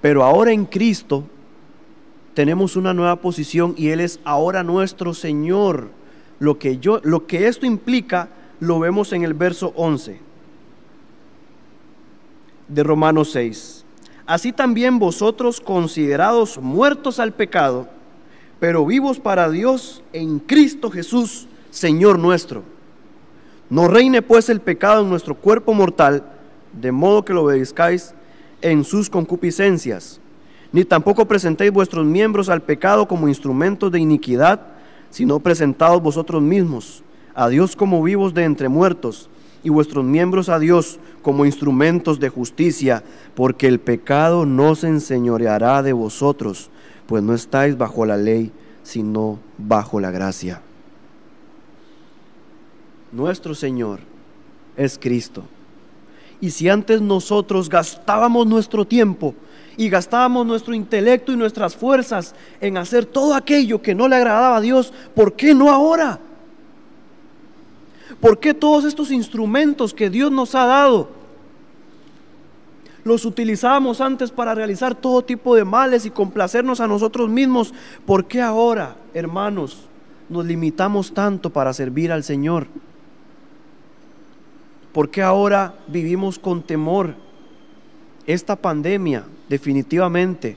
pero 0.00 0.24
ahora 0.24 0.52
en 0.52 0.64
Cristo 0.64 1.24
tenemos 2.34 2.76
una 2.76 2.92
nueva 2.92 3.16
posición 3.16 3.74
y 3.76 3.88
Él 3.88 4.00
es 4.00 4.20
ahora 4.24 4.62
nuestro 4.62 5.14
Señor. 5.14 5.90
Lo 6.40 6.58
que, 6.58 6.78
yo, 6.78 7.00
lo 7.04 7.26
que 7.26 7.46
esto 7.46 7.64
implica 7.64 8.28
lo 8.58 8.80
vemos 8.80 9.12
en 9.12 9.22
el 9.22 9.34
verso 9.34 9.72
11 9.76 10.18
de 12.68 12.82
Romanos 12.82 13.30
6. 13.32 13.83
Así 14.26 14.52
también 14.52 14.98
vosotros 14.98 15.60
considerados 15.60 16.58
muertos 16.58 17.18
al 17.18 17.32
pecado, 17.32 17.88
pero 18.58 18.86
vivos 18.86 19.20
para 19.20 19.50
Dios 19.50 20.02
en 20.14 20.38
Cristo 20.38 20.90
Jesús, 20.90 21.46
Señor 21.70 22.18
nuestro. 22.18 22.62
No 23.68 23.88
reine 23.88 24.22
pues 24.22 24.48
el 24.48 24.60
pecado 24.60 25.02
en 25.02 25.10
nuestro 25.10 25.34
cuerpo 25.34 25.74
mortal, 25.74 26.24
de 26.72 26.90
modo 26.90 27.24
que 27.24 27.34
lo 27.34 27.44
obedezcáis 27.44 28.14
en 28.62 28.84
sus 28.84 29.10
concupiscencias. 29.10 30.20
Ni 30.72 30.84
tampoco 30.84 31.26
presentéis 31.26 31.70
vuestros 31.70 32.06
miembros 32.06 32.48
al 32.48 32.62
pecado 32.62 33.06
como 33.06 33.28
instrumentos 33.28 33.92
de 33.92 34.00
iniquidad, 34.00 34.60
sino 35.10 35.38
presentados 35.38 36.02
vosotros 36.02 36.40
mismos 36.42 37.04
a 37.34 37.48
Dios 37.48 37.76
como 37.76 38.02
vivos 38.02 38.32
de 38.32 38.44
entre 38.44 38.68
muertos, 38.68 39.28
y 39.64 39.70
vuestros 39.70 40.04
miembros 40.04 40.50
a 40.50 40.58
Dios 40.58 41.00
como 41.22 41.46
instrumentos 41.46 42.20
de 42.20 42.28
justicia, 42.28 43.02
porque 43.34 43.66
el 43.66 43.80
pecado 43.80 44.46
no 44.46 44.74
se 44.74 44.88
enseñoreará 44.88 45.82
de 45.82 45.94
vosotros, 45.94 46.70
pues 47.06 47.22
no 47.22 47.34
estáis 47.34 47.76
bajo 47.76 48.04
la 48.04 48.18
ley, 48.18 48.52
sino 48.82 49.40
bajo 49.56 49.98
la 49.98 50.10
gracia. 50.10 50.60
Nuestro 53.10 53.54
Señor 53.54 54.00
es 54.76 54.98
Cristo. 54.98 55.44
Y 56.40 56.50
si 56.50 56.68
antes 56.68 57.00
nosotros 57.00 57.70
gastábamos 57.70 58.46
nuestro 58.46 58.84
tiempo 58.84 59.34
y 59.78 59.88
gastábamos 59.88 60.44
nuestro 60.46 60.74
intelecto 60.74 61.32
y 61.32 61.36
nuestras 61.36 61.74
fuerzas 61.74 62.34
en 62.60 62.76
hacer 62.76 63.06
todo 63.06 63.34
aquello 63.34 63.80
que 63.80 63.94
no 63.94 64.08
le 64.08 64.16
agradaba 64.16 64.58
a 64.58 64.60
Dios, 64.60 64.92
¿por 65.14 65.32
qué 65.32 65.54
no 65.54 65.70
ahora? 65.70 66.20
¿Por 68.24 68.38
qué 68.38 68.54
todos 68.54 68.86
estos 68.86 69.10
instrumentos 69.10 69.92
que 69.92 70.08
Dios 70.08 70.32
nos 70.32 70.54
ha 70.54 70.64
dado 70.64 71.10
los 73.04 73.26
utilizábamos 73.26 74.00
antes 74.00 74.30
para 74.30 74.54
realizar 74.54 74.94
todo 74.94 75.20
tipo 75.20 75.54
de 75.54 75.66
males 75.66 76.06
y 76.06 76.10
complacernos 76.10 76.80
a 76.80 76.86
nosotros 76.86 77.28
mismos? 77.28 77.74
¿Por 78.06 78.24
qué 78.24 78.40
ahora, 78.40 78.96
hermanos, 79.12 79.76
nos 80.30 80.46
limitamos 80.46 81.12
tanto 81.12 81.50
para 81.50 81.74
servir 81.74 82.10
al 82.10 82.24
Señor? 82.24 82.66
¿Por 84.94 85.10
qué 85.10 85.20
ahora 85.20 85.74
vivimos 85.86 86.38
con 86.38 86.62
temor? 86.62 87.16
Esta 88.26 88.56
pandemia 88.56 89.24
definitivamente 89.50 90.56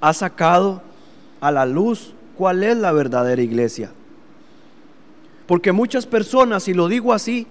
ha 0.00 0.12
sacado 0.12 0.82
a 1.40 1.50
la 1.50 1.66
luz 1.66 2.14
cuál 2.36 2.62
es 2.62 2.76
la 2.76 2.92
verdadera 2.92 3.42
iglesia. 3.42 3.90
Porque 5.50 5.72
muchas 5.72 6.06
personas, 6.06 6.68
y 6.68 6.74
lo 6.74 6.86
digo 6.86 7.12
así, 7.12 7.44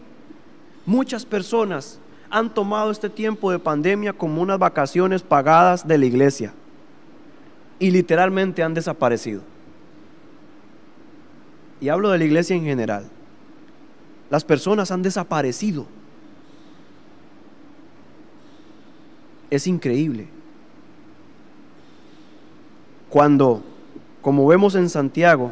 muchas 0.85 1.25
personas 1.25 1.99
han 2.29 2.53
tomado 2.53 2.91
este 2.91 3.09
tiempo 3.09 3.51
de 3.51 3.59
pandemia 3.59 4.13
como 4.13 4.41
unas 4.41 4.57
vacaciones 4.57 5.21
pagadas 5.21 5.85
de 5.85 5.97
la 5.97 6.05
iglesia 6.05 6.53
y 7.77 7.91
literalmente 7.91 8.63
han 8.63 8.73
desaparecido. 8.73 9.41
Y 11.81 11.89
hablo 11.89 12.09
de 12.11 12.19
la 12.19 12.23
iglesia 12.23 12.55
en 12.55 12.63
general. 12.63 13.05
Las 14.29 14.45
personas 14.45 14.91
han 14.91 15.01
desaparecido. 15.01 15.85
Es 19.49 19.67
increíble. 19.67 20.29
Cuando, 23.09 23.61
como 24.21 24.47
vemos 24.47 24.75
en 24.75 24.87
Santiago, 24.87 25.51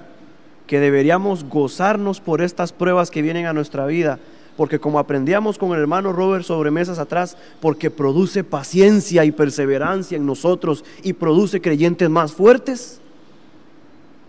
que 0.67 0.79
deberíamos 0.79 1.45
gozarnos 1.45 2.19
por 2.19 2.41
estas 2.41 2.73
pruebas 2.73 3.09
que 3.09 3.21
vienen 3.21 3.45
a 3.45 3.53
nuestra 3.53 3.85
vida, 3.85 4.19
porque 4.57 4.79
como 4.79 4.99
aprendíamos 4.99 5.57
con 5.57 5.71
el 5.71 5.79
hermano 5.79 6.11
Robert 6.11 6.43
sobre 6.43 6.71
mesas 6.71 6.99
atrás, 6.99 7.37
porque 7.61 7.89
produce 7.89 8.43
paciencia 8.43 9.23
y 9.23 9.31
perseverancia 9.31 10.17
en 10.17 10.25
nosotros 10.25 10.83
y 11.03 11.13
produce 11.13 11.61
creyentes 11.61 12.09
más 12.09 12.33
fuertes, 12.33 12.99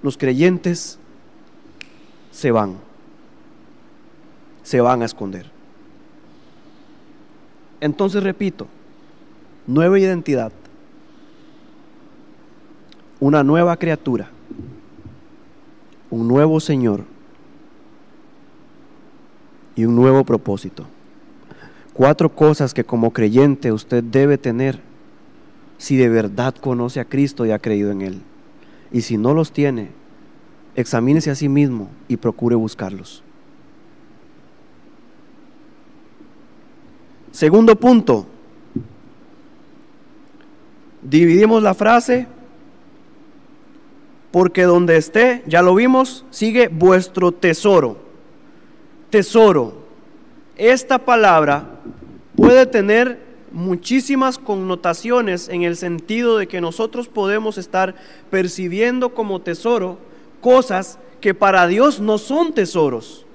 los 0.03 0.16
creyentes 0.16 0.98
se 2.31 2.53
van, 2.53 2.77
se 4.62 4.81
van 4.81 5.03
a 5.03 5.07
esconder. 5.07 5.51
Entonces 7.81 8.22
repito, 8.22 8.68
nueva 9.66 9.98
identidad, 9.98 10.53
una 13.18 13.42
nueva 13.42 13.77
criatura, 13.77 14.31
un 16.11 16.29
nuevo 16.29 16.61
Señor 16.61 17.05
y 19.77 19.85
un 19.85 19.94
nuevo 19.94 20.25
propósito. 20.25 20.87
Cuatro 21.92 22.35
cosas 22.35 22.75
que 22.75 22.85
como 22.85 23.12
creyente 23.12 23.73
usted 23.73 24.03
debe 24.03 24.38
tener 24.38 24.81
si 25.79 25.97
de 25.97 26.09
verdad 26.09 26.55
conoce 26.55 27.01
a 27.01 27.05
Cristo 27.05 27.47
y 27.47 27.51
ha 27.51 27.59
creído 27.59 27.90
en 27.90 28.03
Él. 28.03 28.21
Y 28.92 29.03
si 29.03 29.16
no 29.16 29.35
los 29.35 29.53
tiene, 29.53 29.90
examínese 30.75 31.31
a 31.31 31.35
sí 31.35 31.49
mismo 31.49 31.90
y 32.09 32.16
procure 32.16 32.57
buscarlos. 32.57 33.23
Segundo 37.31 37.77
punto, 37.77 38.27
dividimos 41.03 41.62
la 41.62 41.75
frase 41.75 42.27
porque 44.38 44.62
donde 44.62 44.96
esté, 44.96 45.42
ya 45.48 45.62
lo 45.62 45.74
vimos, 45.74 46.24
sigue 46.31 46.68
vuestro 46.68 47.33
tesoro. 47.33 47.96
Tesoro. 49.11 49.83
Esta 50.57 51.05
palabra 51.05 51.81
puede 52.37 52.64
tener 52.66 53.18
muchísimas 53.51 54.38
connotaciones 54.38 55.48
en 55.48 55.62
el 55.62 55.74
sentido 55.74 56.38
de 56.38 56.46
que 56.46 56.61
nosotros 56.61 57.09
podemos 57.09 57.59
estar 57.59 57.96
percibiendo 58.31 59.12
como 59.12 59.40
tesoro 59.40 59.98
cosas 60.40 61.01
que 61.20 61.35
para 61.35 61.66
Dios 61.66 61.98
no 61.98 62.16
son 62.16 62.53
tesoros. 62.53 63.27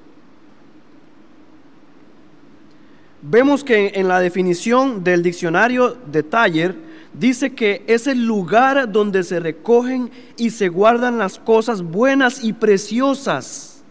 Vemos 3.22 3.66
que 3.66 3.92
en 3.96 4.08
la 4.08 4.22
definición 4.22 5.04
del 5.04 5.22
diccionario 5.22 5.98
de 6.10 6.24
Taller 6.24 6.92
dice 7.13 7.54
que 7.54 7.84
es 7.88 8.08
el 8.08 8.26
lugar 8.26 8.91
donde 8.91 9.23
se 9.23 9.39
recogen 9.39 10.12
y 10.38 10.49
se 10.49 10.69
guardan 10.69 11.17
las 11.17 11.39
cosas 11.39 11.82
buenas 11.82 12.43
y 12.43 12.54
preciosas, 12.54 13.84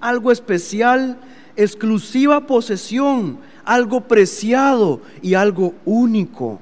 algo 0.00 0.30
especial, 0.30 1.18
exclusiva 1.56 2.46
posesión, 2.46 3.38
algo 3.64 4.02
preciado 4.02 5.00
y 5.22 5.34
algo 5.34 5.74
único. 5.84 6.60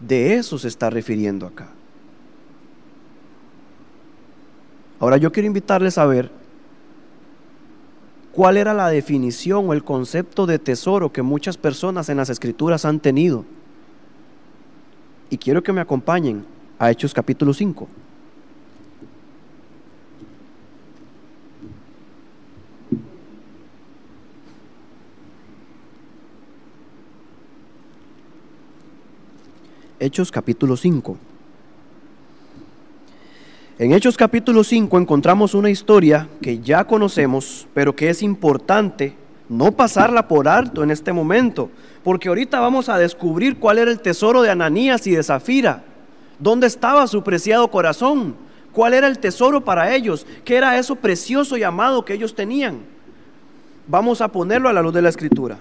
De 0.00 0.34
eso 0.34 0.58
se 0.58 0.68
está 0.68 0.90
refiriendo 0.90 1.46
acá. 1.46 1.68
Ahora 5.00 5.16
yo 5.16 5.32
quiero 5.32 5.46
invitarles 5.46 5.98
a 5.98 6.06
ver 6.06 6.30
cuál 8.32 8.56
era 8.56 8.74
la 8.74 8.88
definición 8.88 9.68
o 9.68 9.72
el 9.72 9.84
concepto 9.84 10.46
de 10.46 10.58
tesoro 10.58 11.12
que 11.12 11.22
muchas 11.22 11.56
personas 11.56 12.08
en 12.08 12.16
las 12.16 12.30
escrituras 12.30 12.84
han 12.84 13.00
tenido. 13.00 13.44
Y 15.30 15.38
quiero 15.38 15.62
que 15.62 15.72
me 15.72 15.80
acompañen 15.80 16.44
a 16.78 16.90
Hechos 16.90 17.14
capítulo 17.14 17.54
5. 17.54 17.88
Hechos 29.98 30.30
capítulo 30.30 30.76
5. 30.76 31.16
En 33.78 33.92
Hechos 33.92 34.16
capítulo 34.16 34.62
5 34.62 34.98
encontramos 34.98 35.54
una 35.54 35.70
historia 35.70 36.28
que 36.42 36.58
ya 36.58 36.84
conocemos, 36.84 37.66
pero 37.72 37.96
que 37.96 38.10
es 38.10 38.22
importante 38.22 39.16
no 39.48 39.72
pasarla 39.72 40.28
por 40.28 40.46
alto 40.46 40.82
en 40.82 40.90
este 40.90 41.12
momento, 41.12 41.70
porque 42.04 42.28
ahorita 42.28 42.60
vamos 42.60 42.90
a 42.90 42.98
descubrir 42.98 43.58
cuál 43.58 43.78
era 43.78 43.90
el 43.90 43.98
tesoro 43.98 44.42
de 44.42 44.50
Ananías 44.50 45.06
y 45.06 45.12
de 45.12 45.22
Zafira, 45.22 45.82
dónde 46.38 46.66
estaba 46.66 47.06
su 47.06 47.24
preciado 47.24 47.68
corazón, 47.70 48.36
cuál 48.72 48.92
era 48.92 49.08
el 49.08 49.18
tesoro 49.18 49.62
para 49.62 49.94
ellos, 49.94 50.26
qué 50.44 50.56
era 50.56 50.78
eso 50.78 50.96
precioso 50.96 51.56
y 51.56 51.62
amado 51.62 52.04
que 52.04 52.12
ellos 52.12 52.34
tenían. 52.34 52.80
Vamos 53.88 54.20
a 54.20 54.28
ponerlo 54.28 54.68
a 54.68 54.72
la 54.74 54.82
luz 54.82 54.92
de 54.92 55.02
la 55.02 55.08
escritura. 55.08 55.56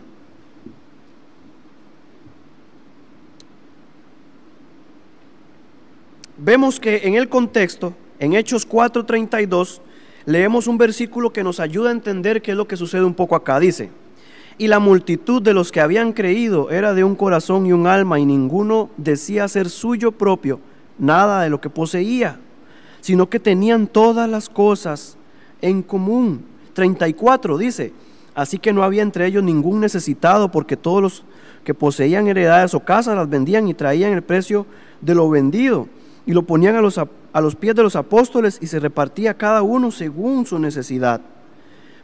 Vemos 6.37 6.77
que 6.77 7.07
en 7.07 7.15
el 7.15 7.29
contexto 7.29 7.93
en 8.19 8.33
Hechos 8.33 8.67
4:32 8.67 9.79
leemos 10.25 10.67
un 10.67 10.77
versículo 10.77 11.31
que 11.31 11.43
nos 11.43 11.61
ayuda 11.61 11.89
a 11.89 11.93
entender 11.93 12.41
qué 12.41 12.51
es 12.51 12.57
lo 12.57 12.67
que 12.67 12.75
sucede 12.75 13.05
un 13.05 13.13
poco 13.13 13.35
acá. 13.35 13.61
Dice, 13.61 13.91
y 14.57 14.67
la 14.67 14.79
multitud 14.79 15.41
de 15.41 15.53
los 15.53 15.71
que 15.71 15.81
habían 15.81 16.13
creído 16.13 16.69
era 16.69 16.93
de 16.93 17.03
un 17.03 17.15
corazón 17.15 17.65
y 17.65 17.73
un 17.73 17.87
alma, 17.87 18.19
y 18.19 18.25
ninguno 18.25 18.89
decía 18.97 19.47
ser 19.47 19.69
suyo 19.69 20.11
propio 20.11 20.59
nada 20.97 21.41
de 21.41 21.49
lo 21.49 21.59
que 21.59 21.69
poseía, 21.69 22.39
sino 23.01 23.29
que 23.29 23.39
tenían 23.39 23.87
todas 23.87 24.29
las 24.29 24.49
cosas 24.49 25.17
en 25.61 25.81
común. 25.81 26.45
34 26.73 27.57
dice, 27.57 27.93
así 28.35 28.59
que 28.59 28.73
no 28.73 28.83
había 28.83 29.01
entre 29.01 29.25
ellos 29.25 29.43
ningún 29.43 29.79
necesitado, 29.79 30.49
porque 30.51 30.77
todos 30.77 31.01
los 31.01 31.23
que 31.63 31.73
poseían 31.73 32.27
heredades 32.27 32.73
o 32.73 32.81
casas 32.81 33.15
las 33.15 33.29
vendían 33.29 33.67
y 33.67 33.73
traían 33.73 34.13
el 34.13 34.21
precio 34.21 34.65
de 35.01 35.15
lo 35.15 35.29
vendido 35.29 35.87
y 36.25 36.33
lo 36.33 36.43
ponían 36.43 36.75
a 36.75 36.81
los 36.81 36.99
a 37.33 37.41
los 37.41 37.55
pies 37.55 37.75
de 37.75 37.83
los 37.83 37.95
apóstoles 37.95 38.59
y 38.61 38.67
se 38.67 38.79
repartía 38.79 39.33
cada 39.33 39.63
uno 39.63 39.91
según 39.91 40.45
su 40.45 40.59
necesidad. 40.59 41.19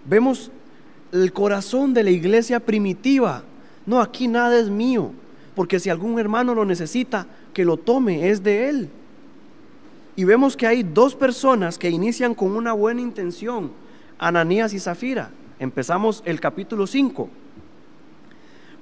Vemos 0.04 0.52
el 1.12 1.34
corazón 1.34 1.94
de 1.94 2.04
la 2.04 2.12
iglesia 2.12 2.60
primitiva. 2.60 3.44
No, 3.86 4.02
aquí 4.02 4.28
nada 4.28 4.60
es 4.60 4.70
mío, 4.70 5.12
porque 5.56 5.80
si 5.80 5.90
algún 5.90 6.20
hermano 6.20 6.54
lo 6.54 6.66
necesita, 6.66 7.26
que 7.54 7.66
lo 7.66 7.78
tome, 7.78 8.30
es 8.30 8.44
de 8.44 8.70
él. 8.70 8.90
Y 10.16 10.24
vemos 10.24 10.56
que 10.58 10.68
hay 10.68 10.84
dos 10.84 11.16
personas 11.16 11.78
que 11.78 11.90
inician 11.90 12.36
con 12.36 12.56
una 12.56 12.74
buena 12.74 13.02
intención, 13.02 13.72
Ananías 14.18 14.74
y 14.74 14.80
Zafira. 14.80 15.32
Empezamos 15.60 16.22
el 16.26 16.40
capítulo 16.40 16.86
5. 16.88 17.30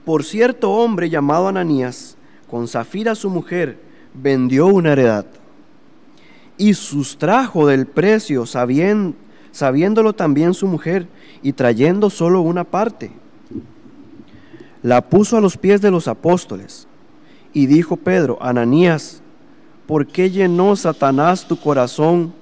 Por 0.03 0.23
cierto 0.23 0.71
hombre 0.71 1.09
llamado 1.09 1.47
Ananías, 1.47 2.17
con 2.49 2.67
Zafira 2.67 3.13
su 3.13 3.29
mujer, 3.29 3.77
vendió 4.13 4.67
una 4.67 4.93
heredad 4.93 5.25
y 6.57 6.73
sustrajo 6.73 7.67
del 7.67 7.85
precio, 7.85 8.45
sabiéndolo 8.45 10.13
también 10.13 10.53
su 10.53 10.65
mujer, 10.65 11.07
y 11.47 11.53
trayendo 11.53 12.09
solo 12.09 12.41
una 12.41 12.65
parte. 12.65 13.09
La 14.83 14.99
puso 14.99 15.37
a 15.37 15.39
los 15.39 15.55
pies 15.55 15.79
de 15.79 15.89
los 15.89 16.09
apóstoles, 16.09 16.89
y 17.53 17.67
dijo 17.67 17.95
Pedro, 17.95 18.37
Ananías, 18.41 19.21
¿por 19.85 20.07
qué 20.07 20.29
llenó 20.29 20.75
Satanás 20.75 21.47
tu 21.47 21.57
corazón 21.57 22.33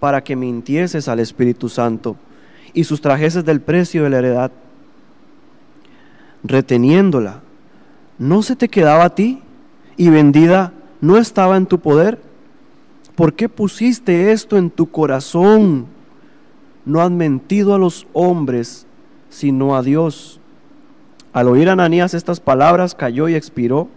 para 0.00 0.24
que 0.24 0.36
mintieses 0.36 1.06
al 1.06 1.20
Espíritu 1.20 1.68
Santo 1.68 2.16
y 2.72 2.84
sustrajeses 2.84 3.44
del 3.44 3.60
precio 3.60 4.04
de 4.04 4.08
la 4.08 4.18
heredad, 4.20 4.50
reteniéndola, 6.42 7.42
¿no 8.18 8.40
se 8.40 8.56
te 8.56 8.70
quedaba 8.70 9.04
a 9.04 9.14
ti 9.14 9.42
y 9.98 10.08
vendida 10.08 10.72
no 11.02 11.18
estaba 11.18 11.58
en 11.58 11.66
tu 11.66 11.78
poder? 11.78 12.22
¿Por 13.16 13.34
qué 13.34 13.50
pusiste 13.50 14.32
esto 14.32 14.56
en 14.56 14.70
tu 14.70 14.90
corazón? 14.90 15.94
No 16.86 17.02
has 17.02 17.10
mentido 17.10 17.74
a 17.74 17.78
los 17.78 18.06
hombres, 18.12 18.86
sino 19.28 19.76
a 19.76 19.82
Dios. 19.82 20.40
Al 21.32 21.48
oír 21.48 21.68
Ananías 21.68 22.14
estas 22.14 22.40
palabras, 22.40 22.94
cayó 22.94 23.28
y 23.28 23.34
expiró, 23.34 23.88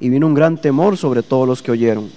y 0.00 0.08
vino 0.08 0.26
un 0.26 0.34
gran 0.34 0.58
temor 0.58 0.96
sobre 0.96 1.22
todos 1.22 1.46
los 1.46 1.62
que 1.62 1.70
oyeron. 1.70 2.08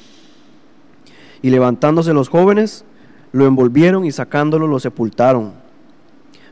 Y 1.41 1.49
levantándose 1.49 2.13
los 2.13 2.29
jóvenes, 2.29 2.86
lo 3.33 3.45
envolvieron 3.45 4.05
y 4.05 4.13
sacándolo 4.13 4.65
lo 4.65 4.79
sepultaron. 4.79 5.51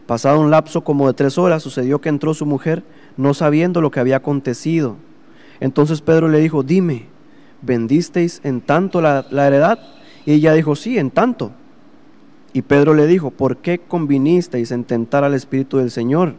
Pasado 0.06 0.42
un 0.42 0.52
lapso 0.52 0.84
como 0.84 1.08
de 1.08 1.14
tres 1.14 1.38
horas, 1.38 1.64
sucedió 1.64 2.02
que 2.02 2.10
entró 2.10 2.34
su 2.34 2.46
mujer, 2.46 2.84
no 3.16 3.34
sabiendo 3.34 3.80
lo 3.80 3.90
que 3.90 4.02
había 4.02 4.18
acontecido. 4.18 4.98
Entonces 5.62 6.02
Pedro 6.02 6.28
le 6.28 6.40
dijo, 6.40 6.64
dime, 6.64 7.08
¿vendisteis 7.62 8.42
en 8.44 8.60
tanto 8.60 9.00
la, 9.00 9.26
la 9.32 9.48
heredad? 9.48 9.80
Y 10.26 10.34
ella 10.34 10.54
dijo, 10.54 10.76
sí, 10.76 10.98
en 10.98 11.10
tanto. 11.10 11.52
Y 12.54 12.64
Pedro 12.64 12.94
le 12.94 13.08
dijo, 13.08 13.32
¿por 13.32 13.58
qué 13.58 13.80
convinisteis 13.80 14.72
en 14.72 14.84
tentar 14.84 15.24
al 15.24 15.34
Espíritu 15.34 15.78
del 15.78 15.92
Señor? 15.92 16.36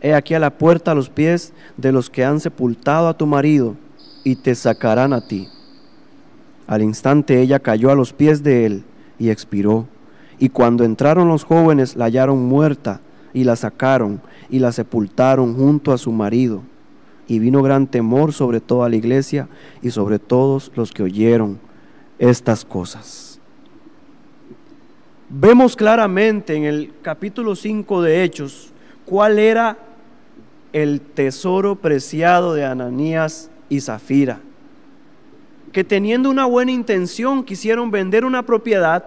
He 0.00 0.14
aquí 0.14 0.34
a 0.34 0.38
la 0.38 0.50
puerta 0.50 0.92
a 0.92 0.94
los 0.94 1.10
pies 1.10 1.52
de 1.76 1.92
los 1.92 2.10
que 2.10 2.24
han 2.24 2.40
sepultado 2.40 3.08
a 3.08 3.16
tu 3.16 3.26
marido 3.26 3.76
y 4.24 4.36
te 4.36 4.54
sacarán 4.54 5.12
a 5.12 5.26
ti. 5.26 5.48
Al 6.66 6.82
instante 6.82 7.40
ella 7.40 7.60
cayó 7.60 7.90
a 7.90 7.94
los 7.94 8.12
pies 8.12 8.42
de 8.42 8.66
él 8.66 8.84
y 9.18 9.30
expiró. 9.30 9.86
Y 10.38 10.48
cuando 10.48 10.84
entraron 10.84 11.28
los 11.28 11.44
jóvenes 11.44 11.96
la 11.96 12.06
hallaron 12.06 12.44
muerta 12.46 13.00
y 13.32 13.44
la 13.44 13.56
sacaron 13.56 14.20
y 14.50 14.58
la 14.58 14.72
sepultaron 14.72 15.54
junto 15.54 15.92
a 15.92 15.98
su 15.98 16.12
marido. 16.12 16.62
Y 17.28 17.38
vino 17.38 17.62
gran 17.62 17.86
temor 17.86 18.32
sobre 18.32 18.60
toda 18.60 18.88
la 18.88 18.96
iglesia 18.96 19.48
y 19.82 19.90
sobre 19.90 20.18
todos 20.18 20.72
los 20.74 20.92
que 20.92 21.02
oyeron 21.02 21.60
estas 22.18 22.64
cosas. 22.64 23.21
Vemos 25.34 25.76
claramente 25.76 26.54
en 26.54 26.64
el 26.64 26.92
capítulo 27.00 27.56
5 27.56 28.02
de 28.02 28.22
Hechos 28.22 28.70
cuál 29.06 29.38
era 29.38 29.78
el 30.74 31.00
tesoro 31.00 31.74
preciado 31.74 32.52
de 32.52 32.66
Ananías 32.66 33.50
y 33.70 33.80
Zafira, 33.80 34.40
que 35.72 35.84
teniendo 35.84 36.28
una 36.28 36.44
buena 36.44 36.72
intención 36.72 37.44
quisieron 37.44 37.90
vender 37.90 38.26
una 38.26 38.42
propiedad 38.42 39.06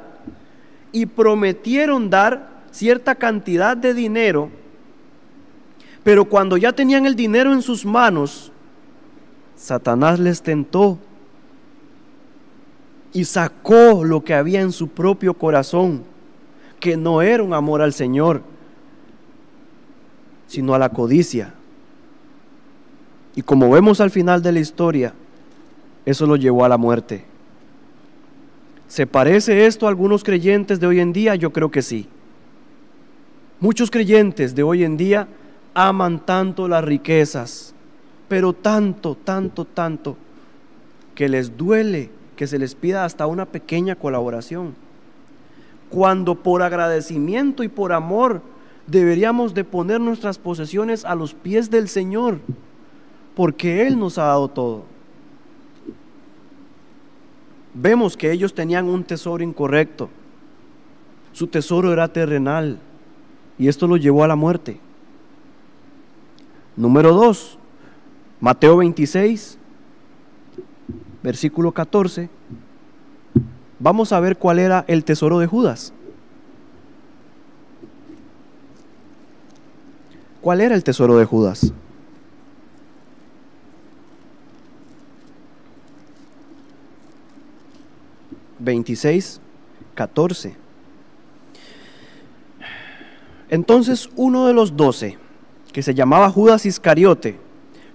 y 0.92 1.06
prometieron 1.06 2.10
dar 2.10 2.64
cierta 2.72 3.14
cantidad 3.14 3.78
de 3.78 3.94
dinero, 3.94 4.50
pero 6.04 6.26
cuando 6.26 6.58
ya 6.58 6.72
tenían 6.72 7.06
el 7.06 7.16
dinero 7.16 7.54
en 7.54 7.62
sus 7.62 7.86
manos, 7.86 8.52
Satanás 9.56 10.20
les 10.20 10.42
tentó 10.42 10.98
y 13.14 13.26
sacó 13.26 14.04
lo 14.04 14.24
que 14.24 14.34
había 14.34 14.62
en 14.62 14.72
su 14.72 14.88
propio 14.88 15.36
corazón 15.36 16.14
que 16.86 16.98
no 16.98 17.24
era 17.24 17.41
un 17.41 17.56
amor 17.56 17.82
al 17.82 17.93
Señor, 17.93 18.43
sino 20.45 20.76
a 20.76 20.78
la 20.78 20.89
codicia. 20.89 21.52
Y 23.36 23.41
como 23.41 23.71
vemos 23.71 24.00
al 24.02 24.12
final 24.12 24.43
de 24.43 24.52
la 24.52 24.60
historia, 24.60 25.12
eso 26.06 26.28
lo 26.28 26.36
llevó 26.36 26.63
a 26.63 26.69
la 26.69 26.78
muerte. 26.78 27.26
¿Se 28.88 29.08
parece 29.08 29.65
esto 29.65 29.88
a 29.88 29.89
algunos 29.89 30.24
creyentes 30.24 30.80
de 30.80 30.86
hoy 30.86 31.00
en 31.00 31.12
día? 31.12 31.34
Yo 31.34 31.52
creo 31.52 31.71
que 31.71 31.82
sí. 31.82 32.08
Muchos 33.60 33.89
creyentes 33.89 34.54
de 34.54 34.62
hoy 34.62 34.84
en 34.84 34.95
día 34.95 35.28
aman 35.74 36.24
tanto 36.24 36.67
las 36.67 36.84
riquezas, 36.84 37.74
pero 38.28 38.54
tanto, 38.54 39.15
tanto, 39.15 39.65
tanto, 39.65 40.17
que 41.15 41.30
les 41.30 41.58
duele 41.58 42.12
que 42.36 42.45
se 42.45 42.60
les 42.60 42.76
pida 42.76 43.06
hasta 43.06 43.26
una 43.26 43.48
pequeña 43.48 43.95
colaboración 43.95 44.85
cuando 45.89 46.36
por 46.36 46.62
agradecimiento 46.62 47.63
y 47.63 47.67
por 47.67 47.93
amor 47.93 48.41
deberíamos 48.88 49.54
de 49.54 49.63
poner 49.63 50.00
nuestras 50.00 50.38
posesiones 50.38 51.06
a 51.06 51.15
los 51.15 51.34
pies 51.34 51.69
del 51.69 51.88
Señor, 51.88 52.39
porque 53.36 53.88
Él 53.88 53.98
nos 53.98 54.17
ha 54.17 54.26
dado 54.26 54.48
todo. 54.48 54.84
Vemos 57.74 58.15
que 58.15 58.32
ellos 58.32 58.54
tenían 58.54 58.86
un 58.86 59.04
tesoro 59.04 59.43
incorrecto. 59.43 60.10
Su 61.34 61.48
tesoro 61.48 61.91
era 61.91 62.08
terrenal 62.08 62.80
y 63.58 63.67
esto 63.67 63.88
lo 63.88 63.98
llevó 63.98 64.24
a 64.24 64.28
la 64.28 64.36
muerte. 64.36 64.80
Número 66.78 67.13
2, 67.13 67.58
Mateo 68.39 68.78
26, 68.78 69.58
versículo 71.24 71.71
14 71.71 72.30
vamos 73.80 74.12
a 74.12 74.20
ver 74.20 74.38
cuál 74.38 74.60
era 74.60 74.86
el 74.88 75.04
tesoro 75.04 75.40
de 75.40 75.48
Judas. 75.48 75.94
¿Cuál 80.42 80.62
era 80.62 80.76
el 80.76 80.84
tesoro 80.84 81.18
de 81.18 81.26
Judas? 81.26 81.74
Veintiséis, 88.60 89.42
catorce. 89.96 90.56
Entonces 93.50 94.10
uno 94.16 94.48
de 94.48 94.54
los 94.54 94.76
doce, 94.78 95.18
que 95.74 95.82
se 95.82 95.96
llamaba 95.96 96.30
Judas 96.30 96.66
Iscariote, 96.66 97.40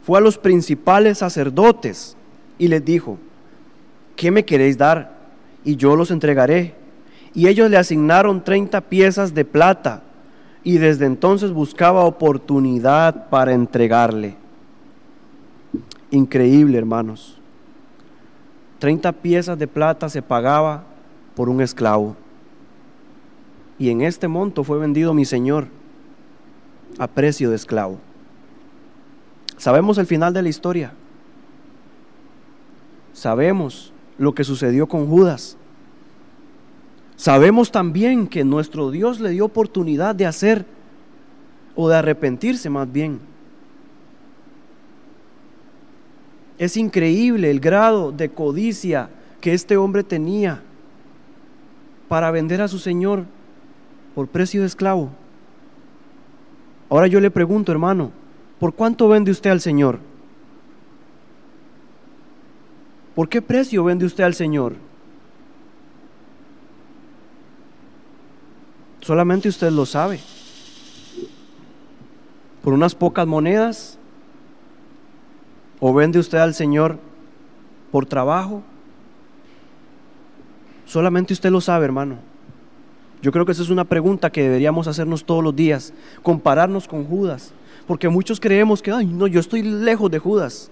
fue 0.03 0.19
a 0.19 0.21
los 0.21 0.39
principales 0.39 1.19
sacerdotes 1.19 2.17
y 2.59 2.69
les 2.69 2.85
dijo, 2.85 3.19
¿qué 4.17 4.31
me 4.31 4.45
queréis 4.45 4.77
dar? 4.77 5.20
Y 5.65 5.77
yo 5.77 5.97
los 5.97 6.11
entregaré. 6.11 6.75
Y 7.35 7.49
ellos 7.49 7.71
le 7.71 7.77
asignaron 7.77 8.43
30 8.43 8.81
piezas 8.83 9.35
de 9.35 9.45
plata 9.45 10.03
y 10.65 10.79
desde 10.79 11.07
entonces 11.07 11.53
buscaba 11.53 12.05
oportunidad 12.05 13.29
para 13.29 13.53
entregarle. 13.53 14.37
Increíble, 16.11 16.77
hermanos. 16.77 17.39
30 18.79 19.13
piezas 19.13 19.59
de 19.59 19.69
plata 19.69 20.09
se 20.09 20.23
pagaba 20.23 20.85
por 21.35 21.49
un 21.49 21.61
esclavo. 21.61 22.17
Y 23.79 23.91
en 23.91 24.03
este 24.03 24.29
monto 24.29 24.65
fue 24.65 24.79
vendido 24.79 25.15
mi 25.15 25.25
Señor 25.25 25.69
a 26.99 27.07
precio 27.07 27.51
de 27.51 27.57
esclavo. 27.57 27.99
Sabemos 29.57 29.99
el 29.99 30.07
final 30.07 30.33
de 30.33 30.43
la 30.43 30.49
historia. 30.49 30.93
Sabemos 33.13 33.93
lo 34.21 34.35
que 34.35 34.45
sucedió 34.45 34.87
con 34.87 35.07
Judas. 35.07 35.57
Sabemos 37.17 37.73
también 37.73 38.27
que 38.27 38.45
nuestro 38.45 38.91
Dios 38.91 39.19
le 39.19 39.31
dio 39.31 39.47
oportunidad 39.47 40.15
de 40.15 40.27
hacer 40.27 40.67
o 41.75 41.89
de 41.89 41.97
arrepentirse 41.97 42.69
más 42.69 42.93
bien. 42.93 43.19
Es 46.59 46.77
increíble 46.77 47.51
el 47.51 47.61
grado 47.61 48.13
de 48.13 48.29
codicia 48.29 49.09
que 49.41 49.55
este 49.55 49.79
hombre 49.79 50.05
tenía 50.05 50.63
para 52.07 52.31
vender 52.31 52.61
a 52.61 52.69
su 52.69 52.79
Señor 52.79 53.25
por 54.15 54.29
precio 54.29 54.61
de 54.61 54.67
esclavo. 54.67 55.09
Ahora 56.91 57.07
yo 57.07 57.21
le 57.21 57.31
pregunto, 57.31 57.73
hermano, 57.73 58.11
¿por 58.59 58.75
cuánto 58.75 59.09
vende 59.09 59.31
usted 59.31 59.49
al 59.49 59.63
Señor? 59.63 60.10
¿Por 63.15 63.29
qué 63.29 63.43
precio 63.43 63.85
vende 63.85 64.07
usted 64.07 64.25
al 64.25 64.35
Señor? 64.35 64.75
Solamente 69.01 69.49
usted 69.49 69.71
lo 69.71 69.87
sabe. 69.87 70.21
¿Por 72.63 72.73
unas 72.73 72.95
pocas 72.95 73.27
monedas? 73.27 73.99
¿O 75.81 75.95
vende 75.95 76.19
usted 76.19 76.39
al 76.39 76.55
Señor 76.55 76.99
por 77.91 78.07
trabajo? 78.07 78.63
Solamente 80.87 81.33
usted 81.33 81.51
lo 81.51 81.61
sabe, 81.61 81.87
hermano. 81.87 82.17
Yo 83.23 83.33
creo 83.33 83.45
que 83.45 83.53
esa 83.53 83.63
es 83.63 83.71
una 83.71 83.85
pregunta 83.85 84.31
que 84.31 84.43
deberíamos 84.43 84.87
hacernos 84.87 85.25
todos 85.25 85.45
los 85.45 85.55
días, 85.55 85.93
compararnos 86.23 86.89
con 86.89 87.05
Judas, 87.05 87.53
porque 87.87 88.09
muchos 88.09 88.41
creemos 88.41 88.81
que, 88.83 88.93
ay, 88.93 89.07
no, 89.07 89.27
yo 89.27 89.41
estoy 89.41 89.63
lejos 89.63 90.11
de 90.11 90.19
Judas. 90.19 90.71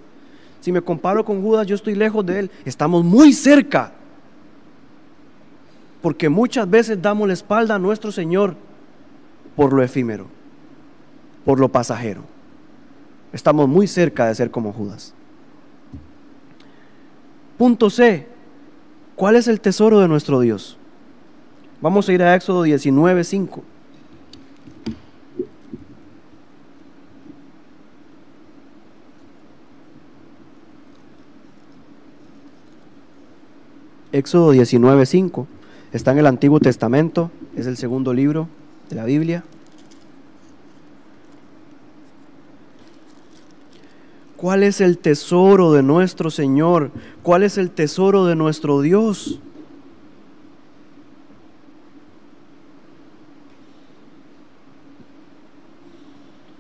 Si 0.61 0.73
me 0.73 0.83
comparo 0.83 1.25
con 1.25 1.43
Judas, 1.43 1.67
yo 1.67 1.75
estoy 1.75 1.95
lejos 1.95 2.25
de 2.27 2.41
él. 2.41 2.51
Estamos 2.65 3.05
muy 3.05 3.33
cerca. 3.33 3.93
Porque 6.03 6.29
muchas 6.29 6.69
veces 6.69 7.01
damos 7.01 7.27
la 7.27 7.35
espalda 7.35 7.75
a 7.75 7.79
nuestro 7.79 8.13
Señor 8.13 8.55
por 9.57 9.73
lo 9.73 9.83
efímero, 9.83 10.27
por 11.45 11.59
lo 11.59 11.69
pasajero. 11.69 12.23
Estamos 13.33 13.69
muy 13.69 13.87
cerca 13.87 14.27
de 14.27 14.35
ser 14.35 14.51
como 14.51 14.73
Judas. 14.73 15.15
Punto 17.57 17.91
C. 17.91 18.27
¿Cuál 19.17 19.35
es 19.35 19.49
el 19.49 19.61
tesoro 19.61 19.99
de 19.99 20.07
nuestro 20.07 20.39
Dios? 20.41 20.79
Vamos 21.81 22.09
a 22.09 22.13
ir 22.13 22.23
a 22.23 22.35
Éxodo 22.37 22.63
19, 22.63 23.25
5. 23.25 23.63
Éxodo 34.19 34.53
19:5. 34.53 35.47
Está 35.93 36.11
en 36.11 36.19
el 36.19 36.27
Antiguo 36.27 36.61
Testamento, 36.61 37.31
es 37.57 37.67
el 37.67 37.77
segundo 37.77 38.13
libro 38.13 38.49
de 38.91 38.97
la 38.97 39.05
Biblia. 39.05 39.45
¿Cuál 44.37 44.63
es 44.63 44.81
el 44.81 44.99
tesoro 44.99 45.73
de 45.73 45.83
nuestro 45.83 46.31
Señor? 46.31 46.91
¿Cuál 47.23 47.43
es 47.43 47.59
el 47.59 47.71
tesoro 47.71 48.25
de 48.25 48.37
nuestro 48.37 48.81
Dios? 48.81 49.41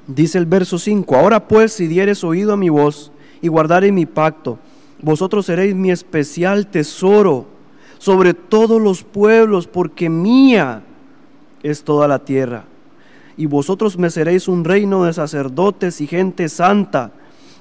Dice 0.07 0.39
el 0.39 0.47
verso 0.47 0.79
5, 0.79 1.15
ahora 1.17 1.47
pues 1.47 1.73
si 1.73 1.87
dieres 1.87 2.25
oído 2.25 2.55
a 2.55 2.57
mi 2.57 2.71
voz 2.71 3.13
y 3.43 3.49
guardares 3.49 3.93
mi 3.93 4.07
pacto, 4.07 4.59
vosotros 5.01 5.47
seréis 5.47 5.75
mi 5.75 5.91
especial 5.91 6.67
tesoro 6.67 7.47
sobre 7.99 8.35
todos 8.35 8.81
los 8.81 9.03
pueblos, 9.03 9.67
porque 9.67 10.09
mía 10.09 10.83
es 11.63 11.83
toda 11.83 12.09
la 12.09 12.21
tierra. 12.21 12.65
Y 13.37 13.47
vosotros 13.47 13.99
me 13.99 14.11
seréis 14.11 14.49
un 14.49 14.65
reino 14.65 15.05
de 15.05 15.13
sacerdotes 15.13 16.01
y 16.01 16.07
gente 16.07 16.49
santa. 16.49 17.13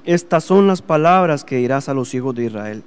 Estas 0.05 0.43
son 0.43 0.67
las 0.67 0.81
palabras 0.81 1.43
que 1.43 1.57
dirás 1.57 1.89
a 1.89 1.93
los 1.93 2.13
hijos 2.13 2.33
de 2.33 2.45
Israel. 2.45 2.83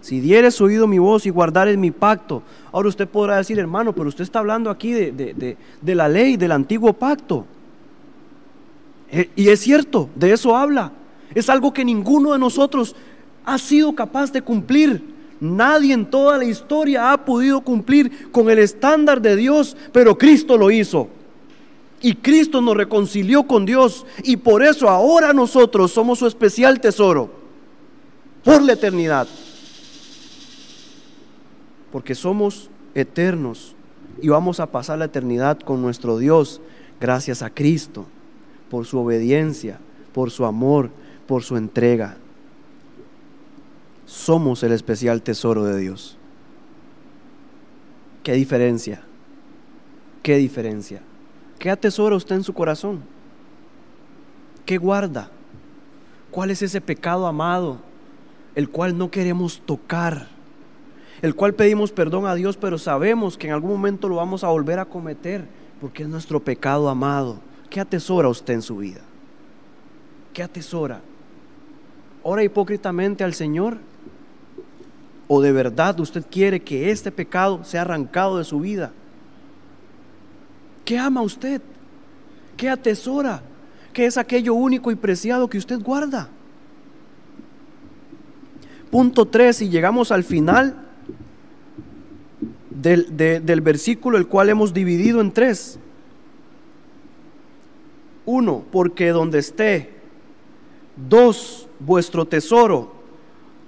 Si 0.00 0.20
dieres 0.20 0.60
oído 0.60 0.86
mi 0.86 0.98
voz 0.98 1.26
y 1.26 1.30
guardares 1.30 1.76
mi 1.76 1.90
pacto, 1.90 2.42
ahora 2.72 2.88
usted 2.88 3.08
podrá 3.08 3.36
decir, 3.36 3.58
hermano, 3.58 3.94
pero 3.94 4.08
usted 4.08 4.24
está 4.24 4.38
hablando 4.38 4.70
aquí 4.70 4.92
de, 4.92 5.12
de, 5.12 5.56
de 5.80 5.94
la 5.94 6.08
ley, 6.08 6.36
del 6.36 6.52
antiguo 6.52 6.92
pacto. 6.92 7.46
Eh, 9.10 9.30
y 9.34 9.48
es 9.48 9.60
cierto, 9.60 10.08
de 10.14 10.32
eso 10.32 10.56
habla. 10.56 10.92
Es 11.34 11.48
algo 11.48 11.72
que 11.72 11.84
ninguno 11.84 12.32
de 12.32 12.38
nosotros 12.38 12.94
ha 13.48 13.56
sido 13.56 13.94
capaz 13.94 14.30
de 14.30 14.42
cumplir. 14.42 15.02
Nadie 15.40 15.94
en 15.94 16.04
toda 16.04 16.36
la 16.36 16.44
historia 16.44 17.12
ha 17.12 17.24
podido 17.24 17.62
cumplir 17.62 18.30
con 18.30 18.50
el 18.50 18.58
estándar 18.58 19.22
de 19.22 19.36
Dios, 19.36 19.74
pero 19.90 20.18
Cristo 20.18 20.58
lo 20.58 20.70
hizo. 20.70 21.08
Y 22.02 22.14
Cristo 22.14 22.60
nos 22.60 22.76
reconcilió 22.76 23.44
con 23.44 23.64
Dios. 23.64 24.04
Y 24.22 24.36
por 24.36 24.62
eso 24.62 24.90
ahora 24.90 25.32
nosotros 25.32 25.90
somos 25.92 26.18
su 26.18 26.26
especial 26.26 26.78
tesoro. 26.78 27.30
Por 28.44 28.60
la 28.60 28.74
eternidad. 28.74 29.26
Porque 31.90 32.14
somos 32.14 32.68
eternos. 32.94 33.74
Y 34.20 34.28
vamos 34.28 34.60
a 34.60 34.66
pasar 34.66 34.98
la 34.98 35.06
eternidad 35.06 35.58
con 35.60 35.80
nuestro 35.80 36.18
Dios 36.18 36.60
gracias 37.00 37.40
a 37.40 37.48
Cristo 37.48 38.04
por 38.68 38.84
su 38.84 38.98
obediencia, 38.98 39.78
por 40.12 40.30
su 40.30 40.44
amor, 40.44 40.90
por 41.26 41.42
su 41.42 41.56
entrega. 41.56 42.18
Somos 44.08 44.62
el 44.62 44.72
especial 44.72 45.20
tesoro 45.20 45.64
de 45.64 45.76
Dios. 45.78 46.16
¿Qué 48.22 48.32
diferencia? 48.32 49.02
¿Qué 50.22 50.36
diferencia? 50.36 51.02
¿Qué 51.58 51.68
atesora 51.68 52.16
usted 52.16 52.36
en 52.36 52.42
su 52.42 52.54
corazón? 52.54 53.02
¿Qué 54.64 54.78
guarda? 54.78 55.28
¿Cuál 56.30 56.50
es 56.50 56.62
ese 56.62 56.80
pecado 56.80 57.26
amado 57.26 57.80
el 58.54 58.70
cual 58.70 58.96
no 58.96 59.10
queremos 59.10 59.60
tocar? 59.60 60.28
El 61.20 61.34
cual 61.34 61.52
pedimos 61.52 61.92
perdón 61.92 62.24
a 62.24 62.34
Dios, 62.34 62.56
pero 62.56 62.78
sabemos 62.78 63.36
que 63.36 63.48
en 63.48 63.52
algún 63.52 63.72
momento 63.72 64.08
lo 64.08 64.16
vamos 64.16 64.42
a 64.42 64.48
volver 64.48 64.78
a 64.78 64.86
cometer 64.86 65.44
porque 65.82 66.04
es 66.04 66.08
nuestro 66.08 66.40
pecado 66.40 66.88
amado. 66.88 67.40
¿Qué 67.68 67.78
atesora 67.78 68.30
usted 68.30 68.54
en 68.54 68.62
su 68.62 68.78
vida? 68.78 69.02
¿Qué 70.32 70.42
atesora? 70.42 71.02
¿Ora 72.22 72.42
hipócritamente 72.42 73.22
al 73.22 73.34
Señor? 73.34 73.76
¿O 75.28 75.42
de 75.42 75.52
verdad 75.52 76.00
usted 76.00 76.24
quiere 76.28 76.60
que 76.60 76.90
este 76.90 77.12
pecado 77.12 77.62
sea 77.62 77.82
arrancado 77.82 78.38
de 78.38 78.44
su 78.44 78.60
vida? 78.60 78.92
¿Qué 80.84 80.98
ama 80.98 81.20
usted? 81.20 81.60
¿Qué 82.56 82.70
atesora? 82.70 83.42
¿Qué 83.92 84.06
es 84.06 84.16
aquello 84.16 84.54
único 84.54 84.90
y 84.90 84.96
preciado 84.96 85.48
que 85.48 85.58
usted 85.58 85.80
guarda? 85.80 86.30
Punto 88.90 89.26
3, 89.26 89.62
y 89.62 89.68
llegamos 89.68 90.10
al 90.10 90.24
final 90.24 90.88
del, 92.70 93.16
del 93.16 93.60
versículo, 93.60 94.16
el 94.16 94.26
cual 94.28 94.48
hemos 94.48 94.72
dividido 94.72 95.20
en 95.20 95.32
tres. 95.32 95.78
Uno, 98.24 98.64
porque 98.70 99.08
donde 99.08 99.38
esté. 99.38 99.94
Dos, 100.96 101.68
vuestro 101.80 102.26
tesoro. 102.26 102.92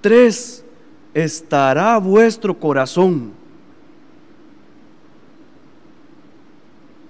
Tres, 0.01 0.63
estará 1.13 1.97
vuestro 1.97 2.57
corazón. 2.57 3.31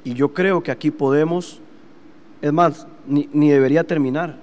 Y 0.03 0.13
yo 0.13 0.33
creo 0.33 0.63
que 0.63 0.71
aquí 0.71 0.89
podemos, 0.89 1.59
es 2.41 2.51
más, 2.51 2.87
ni, 3.07 3.29
ni, 3.31 3.49
debería 3.49 3.83
terminar. 3.83 4.37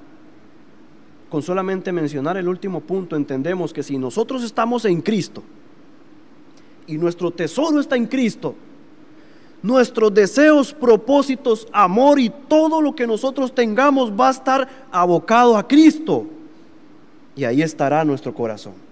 Con 1.29 1.43
solamente 1.43 1.93
mencionar 1.93 2.37
el 2.37 2.49
último 2.49 2.81
punto, 2.81 3.17
entendemos 3.17 3.73
que 3.73 3.83
si 3.83 3.99
nosotros 3.99 4.43
estamos 4.43 4.85
en 4.85 5.03
Cristo 5.03 5.43
y 6.87 6.97
nuestro 6.97 7.31
tesoro 7.31 7.81
está 7.81 7.97
en 7.97 8.07
Cristo, 8.07 8.55
nuestros 9.63 10.15
deseos, 10.15 10.73
propósitos, 10.73 11.67
amor 11.73 12.21
y 12.21 12.31
todo 12.31 12.81
lo 12.81 12.95
que 12.95 13.07
nosotros 13.07 13.55
tengamos 13.55 14.13
va 14.13 14.29
a 14.29 14.33
estar 14.33 14.69
abocado 14.91 15.57
a 15.57 15.67
Cristo. 15.67 16.27
Y 17.35 17.45
ahí 17.45 17.63
estará 17.63 18.05
nuestro 18.05 18.33
corazón. 18.33 18.88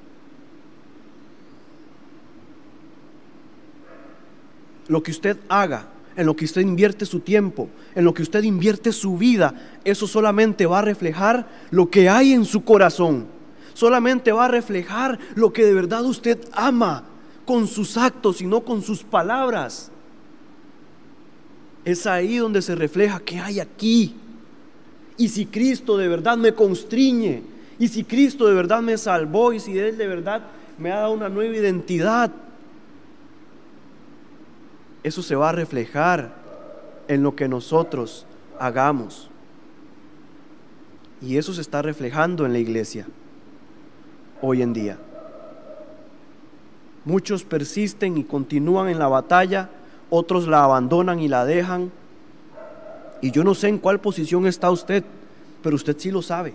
Lo 4.88 5.02
que 5.02 5.10
usted 5.10 5.36
haga, 5.48 5.88
en 6.16 6.26
lo 6.26 6.34
que 6.34 6.44
usted 6.44 6.62
invierte 6.62 7.04
su 7.04 7.20
tiempo, 7.20 7.68
en 7.94 8.04
lo 8.04 8.14
que 8.14 8.22
usted 8.22 8.42
invierte 8.42 8.92
su 8.92 9.18
vida, 9.18 9.54
eso 9.84 10.06
solamente 10.06 10.66
va 10.66 10.78
a 10.78 10.82
reflejar 10.82 11.46
lo 11.70 11.90
que 11.90 12.08
hay 12.08 12.32
en 12.32 12.44
su 12.44 12.64
corazón. 12.64 13.26
Solamente 13.74 14.32
va 14.32 14.46
a 14.46 14.48
reflejar 14.48 15.18
lo 15.34 15.52
que 15.52 15.64
de 15.64 15.74
verdad 15.74 16.04
usted 16.04 16.38
ama 16.52 17.04
con 17.44 17.66
sus 17.66 17.96
actos 17.96 18.40
y 18.40 18.46
no 18.46 18.62
con 18.62 18.82
sus 18.82 19.02
palabras. 19.04 19.90
Es 21.84 22.06
ahí 22.06 22.38
donde 22.38 22.62
se 22.62 22.74
refleja 22.74 23.20
que 23.20 23.38
hay 23.38 23.60
aquí. 23.60 24.16
Y 25.18 25.28
si 25.28 25.46
Cristo 25.46 25.96
de 25.96 26.08
verdad 26.08 26.38
me 26.38 26.52
constriñe, 26.52 27.42
y 27.78 27.88
si 27.88 28.04
Cristo 28.04 28.46
de 28.46 28.54
verdad 28.54 28.80
me 28.80 28.96
salvó, 28.96 29.52
y 29.52 29.60
si 29.60 29.78
Él 29.78 29.98
de 29.98 30.06
verdad 30.06 30.42
me 30.78 30.90
ha 30.90 30.96
dado 30.96 31.12
una 31.12 31.28
nueva 31.28 31.56
identidad, 31.56 32.32
eso 35.06 35.22
se 35.22 35.36
va 35.36 35.50
a 35.50 35.52
reflejar 35.52 36.32
en 37.06 37.22
lo 37.22 37.36
que 37.36 37.46
nosotros 37.46 38.26
hagamos. 38.58 39.30
Y 41.22 41.36
eso 41.36 41.54
se 41.54 41.60
está 41.60 41.80
reflejando 41.80 42.44
en 42.44 42.52
la 42.52 42.58
iglesia 42.58 43.06
hoy 44.42 44.62
en 44.62 44.72
día. 44.72 44.98
Muchos 47.04 47.44
persisten 47.44 48.18
y 48.18 48.24
continúan 48.24 48.88
en 48.88 48.98
la 48.98 49.06
batalla 49.06 49.70
otros 50.10 50.48
la 50.48 50.64
abandonan 50.64 51.20
y 51.20 51.28
la 51.28 51.44
dejan. 51.44 51.92
Y 53.20 53.30
yo 53.30 53.44
no 53.44 53.54
sé 53.54 53.68
en 53.68 53.78
cuál 53.78 54.00
posición 54.00 54.44
está 54.44 54.72
usted, 54.72 55.04
pero 55.62 55.76
usted 55.76 55.96
sí 55.96 56.10
lo 56.10 56.20
sabe. 56.20 56.52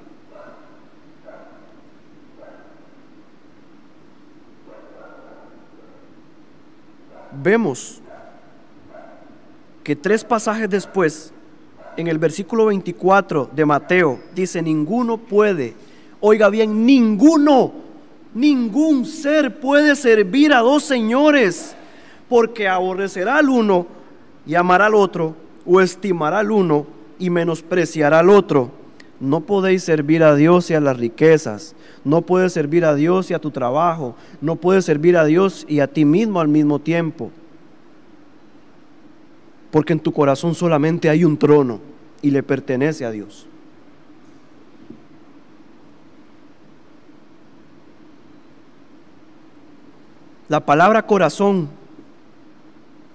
Vemos 7.42 8.02
que 9.84 9.96
tres 9.96 10.24
pasajes 10.24 10.70
después, 10.70 11.34
en 11.98 12.08
el 12.08 12.18
versículo 12.18 12.68
24 12.68 13.50
de 13.54 13.66
Mateo, 13.66 14.20
dice, 14.36 14.62
ninguno 14.62 15.18
puede, 15.18 15.74
oiga 16.20 16.50
bien, 16.50 16.86
ninguno, 16.86 17.74
ningún 18.34 19.06
ser 19.06 19.60
puede 19.60 19.96
servir 19.96 20.54
a 20.54 20.60
dos 20.60 20.84
señores 20.84 21.76
porque 22.30 22.68
aborrecerá 22.68 23.38
al 23.38 23.50
uno 23.50 23.88
y 24.46 24.56
amará 24.56 24.86
al 24.86 24.96
otro, 24.96 25.36
o 25.66 25.82
estimará 25.82 26.40
al 26.40 26.52
uno 26.52 26.88
y 27.20 27.30
menospreciará 27.30 28.20
al 28.20 28.30
otro. 28.30 28.72
No 29.20 29.42
podéis 29.42 29.84
servir 29.84 30.24
a 30.24 30.36
Dios 30.36 30.72
y 30.72 30.74
a 30.74 30.80
las 30.80 30.98
riquezas. 30.98 31.76
No 32.04 32.22
puedes 32.24 32.54
servir 32.54 32.86
a 32.86 32.96
Dios 32.96 33.30
y 33.30 33.34
a 33.36 33.40
tu 33.40 33.52
trabajo. 33.52 34.16
No 34.40 34.56
puedes 34.56 34.86
servir 34.86 35.18
a 35.18 35.26
Dios 35.26 35.66
y 35.68 35.82
a 35.82 35.88
ti 35.88 36.06
mismo 36.06 36.40
al 36.40 36.48
mismo 36.48 36.80
tiempo. 36.80 37.32
Porque 39.72 39.94
en 39.94 40.00
tu 40.00 40.12
corazón 40.12 40.54
solamente 40.54 41.10
hay 41.10 41.24
un 41.24 41.38
trono 41.38 41.80
y 42.22 42.32
le 42.32 42.44
pertenece 42.44 43.06
a 43.06 43.12
Dios. 43.12 43.48
La 50.50 50.60
palabra 50.60 51.06
corazón 51.06 51.70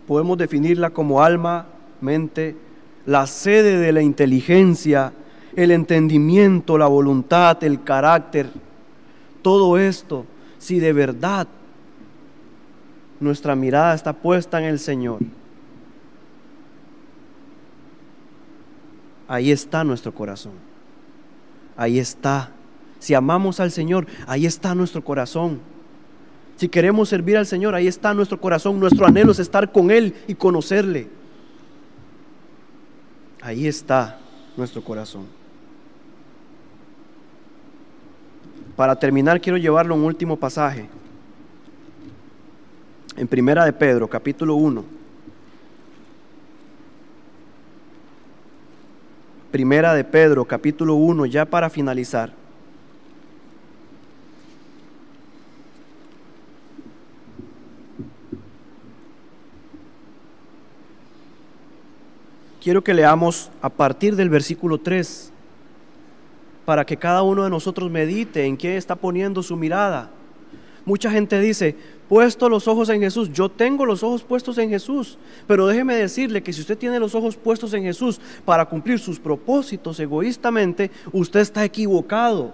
podemos 0.07 0.39
definirla 0.39 0.89
como 0.89 1.23
alma, 1.23 1.67
mente, 2.01 2.57
la 3.05 3.27
sede 3.27 3.79
de 3.79 3.93
la 3.93 4.01
inteligencia, 4.01 5.13
el 5.55 5.71
entendimiento, 5.71 6.79
la 6.79 6.87
voluntad, 6.87 7.63
el 7.63 7.83
carácter. 7.83 8.49
Todo 9.43 9.77
esto, 9.77 10.25
si 10.59 10.81
de 10.81 10.95
verdad 10.95 11.47
nuestra 13.21 13.55
mirada 13.55 13.95
está 13.95 14.15
puesta 14.15 14.59
en 14.59 14.65
el 14.65 14.79
Señor, 14.79 15.19
ahí 19.29 19.51
está 19.51 19.85
nuestro 19.85 20.15
corazón. 20.15 20.53
Ahí 21.77 21.99
está. 21.99 22.51
Si 22.99 23.15
amamos 23.15 23.61
al 23.61 23.71
Señor, 23.71 24.07
ahí 24.27 24.47
está 24.47 24.75
nuestro 24.75 25.05
corazón. 25.05 25.61
Si 26.57 26.69
queremos 26.69 27.09
servir 27.09 27.37
al 27.37 27.47
Señor, 27.47 27.75
ahí 27.75 27.87
está 27.87 28.15
nuestro 28.15 28.41
corazón. 28.41 28.81
Nuestro 28.81 29.07
anhelo 29.07 29.33
es 29.33 29.39
estar 29.39 29.71
con 29.73 29.91
Él 29.91 30.15
y 30.27 30.35
conocerle. 30.35 31.09
Ahí 33.43 33.67
está 33.67 34.19
nuestro 34.57 34.83
corazón. 34.83 35.27
Para 38.75 38.97
terminar, 38.97 39.41
quiero 39.41 39.59
llevarlo 39.59 39.95
a 39.95 39.99
un 39.99 40.05
último 40.05 40.37
pasaje. 40.37 40.89
En 43.17 43.29
Primera 43.29 43.65
de 43.65 43.73
Pedro, 43.73 44.09
capítulo 44.09 44.57
1. 44.57 44.96
Primera 49.57 49.95
de 49.95 50.05
Pedro, 50.05 50.45
capítulo 50.45 50.97
1, 50.97 51.25
ya 51.25 51.47
para 51.47 51.71
finalizar. 51.71 52.31
Quiero 62.61 62.85
que 62.85 62.93
leamos 62.93 63.51
a 63.63 63.71
partir 63.71 64.15
del 64.15 64.29
versículo 64.29 64.77
3 64.77 65.33
para 66.67 66.85
que 66.85 66.99
cada 66.99 67.23
uno 67.23 67.45
de 67.45 67.49
nosotros 67.49 67.91
medite 67.91 68.45
en 68.45 68.59
qué 68.59 68.77
está 68.77 68.95
poniendo 68.95 69.43
su 69.43 69.57
mirada. 69.57 70.11
Mucha 70.85 71.11
gente 71.11 71.41
dice, 71.41 71.77
puesto 72.09 72.49
los 72.49 72.69
ojos 72.69 72.89
en 72.89 73.01
Jesús, 73.01 73.33
yo 73.33 73.49
tengo 73.49 73.85
los 73.85 74.03
ojos 74.03 74.23
puestos 74.23 74.59
en 74.59 74.71
Jesús, 74.71 75.19
pero 75.47 75.67
déjeme 75.67 75.95
decirle 75.95 76.43
que 76.43 76.53
si 76.53 76.61
usted 76.61 76.79
tiene 76.79 77.01
los 77.01 77.15
ojos 77.15 77.37
puestos 77.37 77.73
en 77.75 77.83
Jesús 77.83 78.21
para 78.45 78.65
cumplir 78.67 78.99
sus 78.99 79.19
propósitos 79.19 79.99
egoístamente, 80.01 80.91
usted 81.13 81.41
está 81.41 81.65
equivocado. 81.65 82.53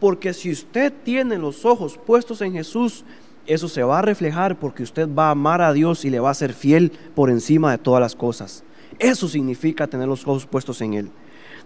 Porque 0.00 0.34
si 0.34 0.50
usted 0.50 0.92
tiene 1.04 1.38
los 1.38 1.64
ojos 1.64 1.98
puestos 1.98 2.40
en 2.42 2.52
Jesús, 2.52 3.04
eso 3.46 3.68
se 3.68 3.82
va 3.82 4.00
a 4.00 4.02
reflejar 4.02 4.58
porque 4.58 4.82
usted 4.82 5.08
va 5.08 5.28
a 5.28 5.30
amar 5.30 5.62
a 5.62 5.72
Dios 5.72 6.04
y 6.04 6.10
le 6.10 6.20
va 6.20 6.30
a 6.30 6.34
ser 6.34 6.52
fiel 6.52 6.92
por 7.14 7.30
encima 7.30 7.70
de 7.70 7.78
todas 7.78 8.00
las 8.00 8.14
cosas. 8.14 8.64
Eso 8.98 9.28
significa 9.28 9.86
tener 9.86 10.08
los 10.08 10.26
ojos 10.26 10.46
puestos 10.46 10.80
en 10.80 10.94
Él. 10.94 11.10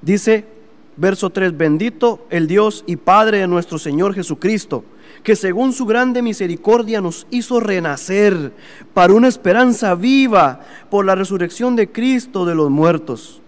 Dice 0.03 0.45
Verso 1.01 1.30
3, 1.30 1.57
bendito 1.57 2.26
el 2.28 2.46
Dios 2.46 2.84
y 2.86 2.96
Padre 2.96 3.38
de 3.38 3.46
nuestro 3.46 3.78
Señor 3.78 4.12
Jesucristo, 4.12 4.84
que 5.22 5.34
según 5.34 5.72
su 5.72 5.86
grande 5.86 6.20
misericordia 6.20 7.01
nos 7.01 7.26
hizo 7.30 7.59
renacer 7.59 8.53
para 8.92 9.14
una 9.14 9.26
esperanza 9.26 9.94
viva 9.94 10.61
por 10.90 11.07
la 11.07 11.14
resurrección 11.14 11.74
de 11.74 11.90
Cristo 11.90 12.44
de 12.44 12.55
los 12.55 12.68
muertos, 12.68 13.40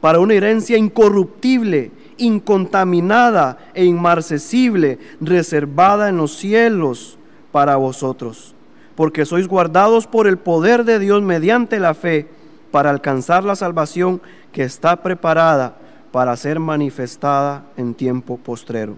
para 0.00 0.18
una 0.18 0.32
herencia 0.32 0.78
incorruptible, 0.78 1.90
incontaminada 2.16 3.58
e 3.74 3.84
inmarcesible, 3.84 4.98
reservada 5.20 6.08
en 6.08 6.16
los 6.16 6.38
cielos 6.38 7.18
para 7.52 7.76
vosotros, 7.76 8.54
porque 8.94 9.26
sois 9.26 9.46
guardados 9.46 10.06
por 10.06 10.26
el 10.26 10.38
poder 10.38 10.84
de 10.84 10.98
Dios 10.98 11.20
mediante 11.20 11.80
la 11.80 11.92
fe 11.92 12.28
para 12.70 12.88
alcanzar 12.88 13.44
la 13.44 13.56
salvación 13.56 14.22
que 14.52 14.62
está 14.62 15.02
preparada 15.02 15.77
para 16.12 16.36
ser 16.36 16.58
manifestada 16.58 17.64
en 17.76 17.94
tiempo 17.94 18.36
postrero. 18.36 18.96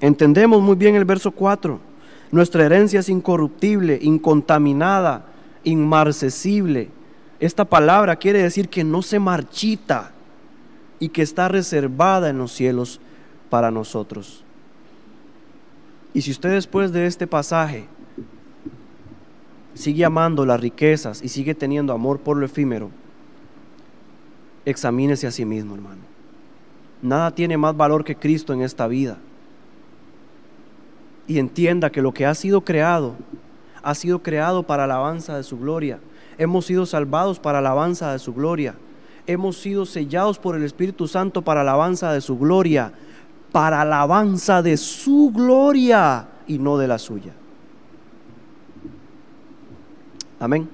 Entendemos 0.00 0.60
muy 0.60 0.76
bien 0.76 0.94
el 0.94 1.04
verso 1.04 1.30
4. 1.30 1.78
Nuestra 2.32 2.64
herencia 2.64 3.00
es 3.00 3.08
incorruptible, 3.08 3.98
incontaminada, 4.02 5.26
inmarcesible. 5.64 6.88
Esta 7.38 7.64
palabra 7.64 8.16
quiere 8.16 8.42
decir 8.42 8.68
que 8.68 8.84
no 8.84 9.02
se 9.02 9.18
marchita 9.18 10.12
y 10.98 11.08
que 11.10 11.22
está 11.22 11.48
reservada 11.48 12.28
en 12.28 12.38
los 12.38 12.52
cielos 12.52 13.00
para 13.48 13.70
nosotros. 13.70 14.42
Y 16.14 16.22
si 16.22 16.30
usted 16.30 16.50
después 16.50 16.92
de 16.92 17.06
este 17.06 17.26
pasaje 17.26 17.86
sigue 19.74 20.04
amando 20.04 20.46
las 20.46 20.60
riquezas 20.60 21.22
y 21.22 21.28
sigue 21.28 21.54
teniendo 21.54 21.92
amor 21.92 22.20
por 22.20 22.38
lo 22.38 22.46
efímero, 22.46 22.90
examínese 24.66 25.26
a 25.26 25.30
sí 25.30 25.46
mismo, 25.46 25.74
hermano. 25.74 26.02
Nada 27.00 27.30
tiene 27.30 27.56
más 27.56 27.74
valor 27.74 28.04
que 28.04 28.16
Cristo 28.16 28.52
en 28.52 28.60
esta 28.60 28.86
vida. 28.86 29.16
Y 31.26 31.38
entienda 31.38 31.90
que 31.90 32.02
lo 32.02 32.12
que 32.12 32.26
ha 32.26 32.34
sido 32.34 32.60
creado, 32.60 33.14
ha 33.82 33.94
sido 33.94 34.22
creado 34.22 34.64
para 34.64 34.84
alabanza 34.84 35.36
de 35.36 35.42
su 35.42 35.58
gloria. 35.58 36.00
Hemos 36.36 36.66
sido 36.66 36.84
salvados 36.84 37.38
para 37.38 37.58
alabanza 37.58 38.12
de 38.12 38.18
su 38.18 38.34
gloria. 38.34 38.74
Hemos 39.26 39.56
sido 39.56 39.86
sellados 39.86 40.38
por 40.38 40.56
el 40.56 40.64
Espíritu 40.64 41.08
Santo 41.08 41.42
para 41.42 41.62
alabanza 41.62 42.12
de 42.12 42.20
su 42.20 42.36
gloria. 42.36 42.92
Para 43.52 43.80
alabanza 43.80 44.62
de 44.62 44.76
su 44.76 45.30
gloria 45.32 46.28
y 46.46 46.58
no 46.58 46.76
de 46.76 46.88
la 46.88 46.98
suya. 46.98 47.32
Amén. 50.38 50.68